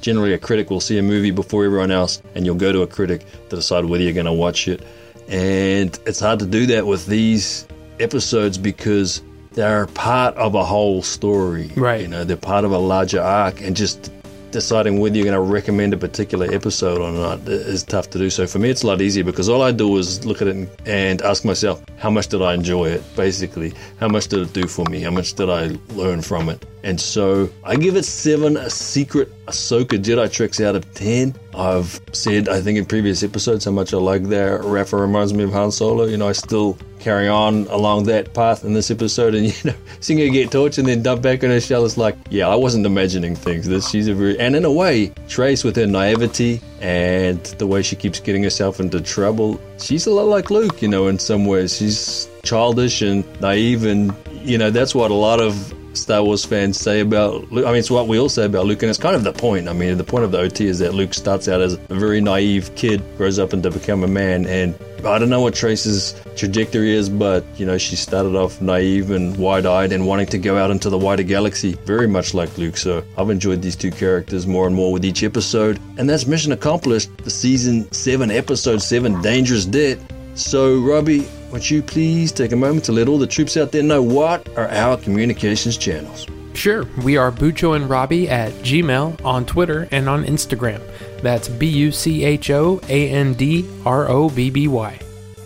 generally 0.00 0.32
a 0.32 0.38
critic 0.38 0.70
will 0.70 0.80
see 0.80 0.98
a 0.98 1.02
movie 1.02 1.30
before 1.30 1.64
everyone 1.64 1.90
else 1.90 2.22
and 2.34 2.44
you'll 2.44 2.54
go 2.54 2.72
to 2.72 2.82
a 2.82 2.86
critic 2.86 3.24
to 3.48 3.56
decide 3.56 3.84
whether 3.84 4.02
you're 4.02 4.12
going 4.12 4.26
to 4.26 4.32
watch 4.32 4.68
it. 4.68 4.82
And 5.28 5.98
it's 6.06 6.20
hard 6.20 6.38
to 6.40 6.46
do 6.46 6.66
that 6.66 6.86
with 6.86 7.06
these 7.06 7.66
episodes 8.00 8.58
because 8.58 9.22
they're 9.58 9.86
part 9.88 10.36
of 10.36 10.54
a 10.54 10.64
whole 10.64 11.02
story. 11.02 11.68
Right. 11.74 12.00
You 12.00 12.06
know, 12.06 12.22
they're 12.22 12.36
part 12.36 12.64
of 12.64 12.70
a 12.70 12.78
larger 12.78 13.20
arc, 13.20 13.60
and 13.60 13.74
just 13.74 14.12
deciding 14.52 15.00
whether 15.00 15.16
you're 15.16 15.24
going 15.24 15.34
to 15.34 15.52
recommend 15.52 15.92
a 15.92 15.96
particular 15.96 16.46
episode 16.54 17.00
or 17.00 17.10
not 17.10 17.40
is 17.48 17.82
tough 17.82 18.08
to 18.10 18.18
do. 18.18 18.30
So 18.30 18.46
for 18.46 18.60
me, 18.60 18.70
it's 18.70 18.84
a 18.84 18.86
lot 18.86 19.02
easier 19.02 19.24
because 19.24 19.48
all 19.48 19.62
I 19.62 19.72
do 19.72 19.96
is 19.98 20.24
look 20.24 20.40
at 20.40 20.48
it 20.48 20.70
and 20.86 21.20
ask 21.22 21.44
myself, 21.44 21.82
how 21.98 22.08
much 22.08 22.28
did 22.28 22.40
I 22.40 22.54
enjoy 22.54 22.86
it? 22.86 23.02
Basically, 23.16 23.74
how 23.98 24.06
much 24.08 24.28
did 24.28 24.40
it 24.40 24.52
do 24.52 24.68
for 24.68 24.84
me? 24.84 25.00
How 25.00 25.10
much 25.10 25.34
did 25.34 25.50
I 25.50 25.76
learn 25.94 26.22
from 26.22 26.48
it? 26.48 26.64
And 26.82 27.00
so 27.00 27.50
I 27.64 27.76
give 27.76 27.96
it 27.96 28.04
seven 28.04 28.58
secret 28.70 29.32
Ahsoka 29.46 30.02
Jedi 30.02 30.30
tricks 30.30 30.60
out 30.60 30.76
of 30.76 30.92
ten. 30.94 31.34
I've 31.54 32.00
said 32.12 32.48
I 32.48 32.60
think 32.60 32.78
in 32.78 32.84
previous 32.84 33.22
episodes 33.22 33.64
how 33.64 33.72
much 33.72 33.92
I 33.92 33.96
like 33.96 34.24
that. 34.24 34.62
Rafa 34.62 34.96
reminds 34.96 35.34
me 35.34 35.44
of 35.44 35.52
Han 35.52 35.72
Solo. 35.72 36.04
You 36.04 36.16
know, 36.16 36.28
I 36.28 36.32
still 36.32 36.78
carry 37.00 37.28
on 37.28 37.66
along 37.68 38.04
that 38.04 38.34
path 38.34 38.64
in 38.64 38.74
this 38.74 38.90
episode, 38.90 39.34
and 39.34 39.46
you 39.64 39.70
know, 39.70 39.76
seeing 40.00 40.20
her 40.20 40.32
get 40.32 40.50
tortured 40.50 40.80
and 40.80 40.88
then 40.88 41.02
dump 41.02 41.22
back 41.22 41.42
in 41.42 41.50
her 41.50 41.60
shell 41.60 41.84
is 41.84 41.98
like, 41.98 42.16
yeah, 42.30 42.48
I 42.48 42.54
wasn't 42.54 42.86
imagining 42.86 43.34
things. 43.34 43.66
This 43.66 43.88
she's 43.90 44.08
a 44.08 44.14
very 44.14 44.38
and 44.38 44.54
in 44.54 44.64
a 44.64 44.72
way, 44.72 45.12
Trace 45.28 45.64
with 45.64 45.76
her 45.76 45.86
naivety 45.86 46.60
and 46.80 47.42
the 47.58 47.66
way 47.66 47.82
she 47.82 47.96
keeps 47.96 48.20
getting 48.20 48.42
herself 48.42 48.78
into 48.78 49.00
trouble, 49.00 49.60
she's 49.78 50.06
a 50.06 50.10
lot 50.10 50.26
like 50.26 50.50
Luke. 50.50 50.80
You 50.80 50.88
know, 50.88 51.08
in 51.08 51.18
some 51.18 51.44
ways, 51.44 51.76
she's 51.76 52.28
childish 52.44 53.02
and 53.02 53.24
naive, 53.40 53.84
and 53.84 54.14
you 54.32 54.58
know 54.58 54.70
that's 54.70 54.94
what 54.94 55.10
a 55.10 55.14
lot 55.14 55.40
of 55.40 55.74
Star 55.98 56.22
Wars 56.22 56.44
fans 56.44 56.78
say 56.78 57.00
about 57.00 57.50
Luke. 57.52 57.66
I 57.66 57.70
mean, 57.70 57.78
it's 57.78 57.90
what 57.90 58.08
we 58.08 58.18
all 58.18 58.28
say 58.28 58.44
about 58.44 58.66
Luke, 58.66 58.82
and 58.82 58.90
it's 58.90 58.98
kind 58.98 59.14
of 59.14 59.24
the 59.24 59.32
point. 59.32 59.68
I 59.68 59.72
mean, 59.72 59.96
the 59.98 60.04
point 60.04 60.24
of 60.24 60.30
the 60.30 60.38
OT 60.38 60.66
is 60.66 60.78
that 60.78 60.94
Luke 60.94 61.14
starts 61.14 61.48
out 61.48 61.60
as 61.60 61.74
a 61.74 61.78
very 61.88 62.20
naive 62.20 62.74
kid, 62.74 63.02
grows 63.16 63.38
up 63.38 63.52
into 63.52 63.70
become 63.70 64.04
a 64.04 64.08
man, 64.08 64.46
and 64.46 64.74
I 65.04 65.18
don't 65.18 65.30
know 65.30 65.40
what 65.40 65.54
Trace's 65.54 66.20
trajectory 66.36 66.94
is, 66.94 67.08
but 67.08 67.44
you 67.56 67.66
know, 67.66 67.78
she 67.78 67.96
started 67.96 68.34
off 68.34 68.60
naive 68.60 69.10
and 69.10 69.36
wide-eyed 69.36 69.92
and 69.92 70.06
wanting 70.06 70.26
to 70.28 70.38
go 70.38 70.58
out 70.58 70.70
into 70.70 70.90
the 70.90 70.98
wider 70.98 71.22
galaxy, 71.22 71.74
very 71.84 72.08
much 72.08 72.34
like 72.34 72.56
Luke. 72.58 72.76
So 72.76 73.04
I've 73.16 73.30
enjoyed 73.30 73.62
these 73.62 73.76
two 73.76 73.90
characters 73.90 74.46
more 74.46 74.66
and 74.66 74.74
more 74.74 74.92
with 74.92 75.04
each 75.04 75.22
episode, 75.22 75.80
and 75.98 76.08
that's 76.08 76.26
mission 76.26 76.52
accomplished. 76.52 77.16
The 77.18 77.30
season 77.30 77.90
seven, 77.92 78.30
episode 78.30 78.82
seven, 78.82 79.20
Dangerous 79.22 79.64
Debt. 79.64 79.98
So 80.34 80.78
Robbie, 80.80 81.26
would 81.50 81.68
you 81.68 81.82
please 81.82 82.32
take 82.32 82.52
a 82.52 82.56
moment 82.56 82.84
to 82.86 82.92
let 82.92 83.08
all 83.08 83.18
the 83.18 83.26
troops 83.26 83.56
out 83.56 83.72
there 83.72 83.82
know 83.82 84.02
what 84.02 84.48
are 84.56 84.68
our 84.68 84.96
communications 84.96 85.76
channels? 85.76 86.26
Sure, 86.54 86.84
we 87.04 87.16
are 87.16 87.30
Bucho 87.30 87.76
and 87.76 87.88
Robbie 87.88 88.28
at 88.28 88.52
Gmail, 88.64 89.24
on 89.24 89.46
Twitter, 89.46 89.88
and 89.90 90.08
on 90.08 90.24
Instagram. 90.24 90.80
That's 91.22 91.48
B 91.48 91.66
U 91.66 91.92
C 91.92 92.24
H 92.24 92.50
O 92.50 92.80
A 92.88 93.10
N 93.10 93.34
D 93.34 93.68
R 93.84 94.08
O 94.08 94.28
B 94.28 94.50
B 94.50 94.68
Y. 94.68 94.98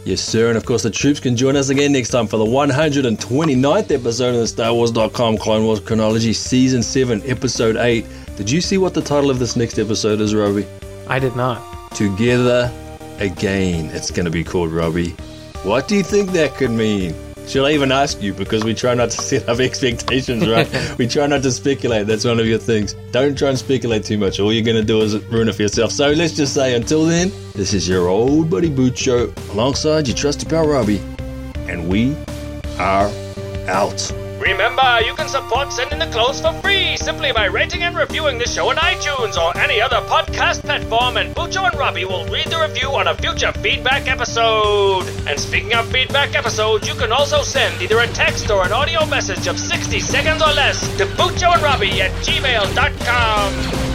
Yes, 0.05 0.21
sir. 0.21 0.49
And 0.49 0.57
of 0.57 0.65
course, 0.65 0.83
the 0.83 0.91
troops 0.91 1.21
can 1.21 1.37
join 1.37 1.55
us 1.55 1.69
again 1.69 1.93
next 1.93 2.09
time 2.11 2.27
for 2.27 2.37
the 2.37 2.45
129th 2.45 3.91
episode 3.93 4.35
of 4.35 4.41
the 4.41 4.47
Star 4.47 4.75
Wars.com 4.75 5.39
Clone 5.39 5.65
Wars 5.65 5.81
Chronology, 5.81 6.33
Season 6.33 6.83
7, 6.83 7.23
Episode 7.25 7.77
8. 7.77 8.05
Did 8.37 8.51
you 8.51 8.61
see 8.61 8.79
what 8.79 8.95
the 8.95 9.03
title 9.03 9.31
of 9.31 9.39
this 9.39 9.55
next 9.55 9.79
episode 9.79 10.21
is, 10.21 10.35
Robbie? 10.35 10.67
I 11.07 11.19
did 11.21 11.37
not. 11.37 11.95
Together 11.95 12.73
Again. 13.23 13.87
It's 13.91 14.11
going 14.11 14.25
to 14.25 14.31
be 14.31 14.43
called 14.43 14.73
Robbie. 14.73 15.15
What 15.65 15.87
do 15.87 15.95
you 15.97 16.03
think 16.03 16.33
that 16.33 16.57
could 16.57 16.73
mean? 16.73 17.15
Should 17.47 17.65
I 17.65 17.71
even 17.73 17.93
ask 17.93 18.21
you? 18.21 18.35
Because 18.35 18.65
we 18.65 18.75
try 18.75 18.95
not 18.95 19.11
to 19.11 19.23
set 19.23 19.49
up 19.49 19.61
expectations, 19.69 20.49
right? 20.49 20.69
we 20.99 21.07
try 21.07 21.27
not 21.29 21.43
to 21.45 21.53
speculate. 21.53 22.09
That's 22.09 22.25
one 22.25 22.41
of 22.41 22.47
your 22.47 22.59
things. 22.59 22.95
Don't 23.13 23.39
try 23.39 23.51
and 23.51 23.59
speculate 23.59 24.05
too 24.05 24.19
much. 24.19 24.41
All 24.41 24.53
you're 24.53 24.65
going 24.65 24.77
to 24.77 24.85
do 24.85 25.01
is 25.03 25.17
ruin 25.27 25.49
it 25.49 25.55
for 25.55 25.63
yourself. 25.63 25.93
So 25.93 26.11
let's 26.11 26.35
just 26.35 26.55
say 26.55 26.75
until 26.75 27.05
then, 27.05 27.31
this 27.55 27.75
is 27.75 27.89
your 27.89 28.09
old 28.09 28.51
buddy 28.51 28.71
Bucho 28.71 29.33
alongside 29.53 30.09
your 30.09 30.17
trusty 30.17 30.47
pal 30.47 30.67
Robbie. 30.67 31.01
And 31.69 31.89
we 31.89 32.17
are 32.79 33.09
out. 33.69 34.13
Remember, 34.43 34.99
you 35.07 35.15
can 35.15 35.29
support 35.29 35.73
Send 35.73 35.93
in 35.93 36.01
the 36.01 36.07
Clones 36.07 36.41
for 36.41 36.53
free 36.63 36.97
simply 36.97 37.31
by 37.31 37.45
rating 37.45 37.85
and 37.85 37.97
reviewing 37.97 38.39
the 38.39 38.45
show 38.49 38.71
on 38.71 38.77
iTunes 38.77 39.37
or 39.37 39.57
any 39.57 39.81
other 39.81 40.01
podcast 40.09 40.63
platform, 40.63 41.17
and 41.17 41.33
Bucho 41.33 41.71
and 41.71 41.79
Robbie 41.79 42.05
will 42.05 42.27
read 42.27 42.47
the 42.47 42.59
review 42.59 42.89
on 42.89 43.07
a 43.07 43.15
future 43.15 43.53
feedback 43.53 44.09
episode. 44.09 45.07
And 45.29 45.39
speaking 45.39 45.75
of 45.75 45.87
feedback 45.93 46.35
episodes, 46.35 46.89
you 46.89 46.95
can 46.95 47.13
also 47.13 47.43
send 47.43 47.81
either 47.81 48.01
a 48.01 48.09
text 48.09 48.51
or 48.51 48.67
an 48.67 48.73
audio 48.73 49.07
message 49.07 49.47
of 49.47 49.57
60 49.61 50.01
seconds 50.01 50.43
or 50.43 50.53
less 50.53 50.81
to 50.97 51.07
Bucho 51.07 51.55
and 51.55 51.63
Robbie 51.63 52.03
at 52.03 52.11
gmail.com. 52.25 53.92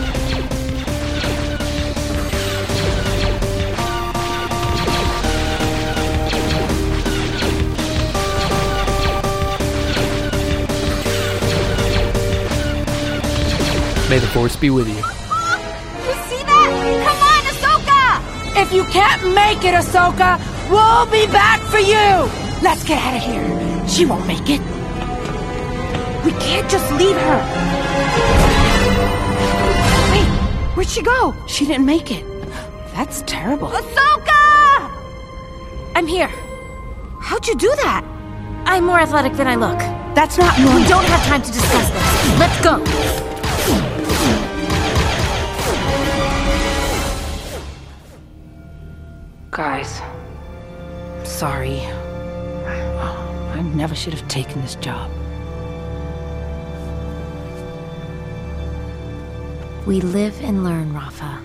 May 14.09 14.19
the 14.19 14.27
force 14.27 14.55
be 14.55 14.69
with 14.69 14.87
you. 14.87 14.95
You 14.95 15.01
see 16.29 16.41
that? 16.47 16.69
Come 17.03 17.19
on, 17.27 17.43
Ahsoka! 17.51 18.61
If 18.61 18.71
you 18.71 18.85
can't 18.85 19.21
make 19.35 19.65
it, 19.65 19.73
Ahsoka, 19.73 20.39
we'll 20.69 21.05
be 21.11 21.29
back 21.29 21.59
for 21.63 21.79
you! 21.79 22.31
Let's 22.63 22.85
get 22.85 23.03
out 23.03 23.17
of 23.17 23.21
here. 23.21 23.87
She 23.89 24.05
won't 24.05 24.25
make 24.25 24.49
it. 24.49 24.61
We 26.23 26.31
can't 26.39 26.69
just 26.71 26.89
leave 26.93 27.17
her. 27.17 27.39
Wait, 30.13 30.27
where'd 30.77 30.87
she 30.87 31.01
go? 31.01 31.35
She 31.45 31.65
didn't 31.65 31.85
make 31.85 32.09
it. 32.09 32.23
That's 32.93 33.23
terrible. 33.23 33.67
Ahsoka! 33.67 34.89
I'm 35.95 36.07
here. 36.07 36.31
How'd 37.19 37.45
you 37.45 37.55
do 37.55 37.75
that? 37.83 38.05
I'm 38.65 38.85
more 38.85 39.01
athletic 39.01 39.33
than 39.33 39.47
I 39.47 39.55
look. 39.55 39.79
That's 40.15 40.37
not 40.37 40.57
normal. 40.59 40.81
We 40.81 40.87
don't 40.87 41.03
have 41.03 41.25
time 41.25 41.41
to 41.41 41.51
discuss 41.51 41.89
this. 41.89 42.39
Let's 42.39 42.61
go. 42.61 43.96
Guys, 49.51 50.01
I'm 50.01 51.25
sorry. 51.25 51.79
I 53.57 53.61
never 53.73 53.95
should 53.95 54.13
have 54.13 54.27
taken 54.27 54.61
this 54.61 54.75
job. 54.75 55.09
We 59.87 60.01
live 60.01 60.39
and 60.41 60.63
learn, 60.63 60.93
Rafa. 60.93 61.41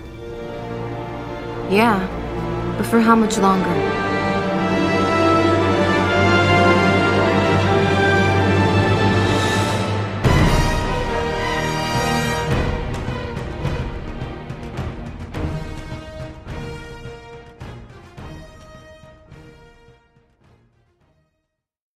Yeah, 1.71 1.97
but 2.77 2.85
for 2.85 2.99
how 2.99 3.15
much 3.15 3.37
longer? 3.39 4.12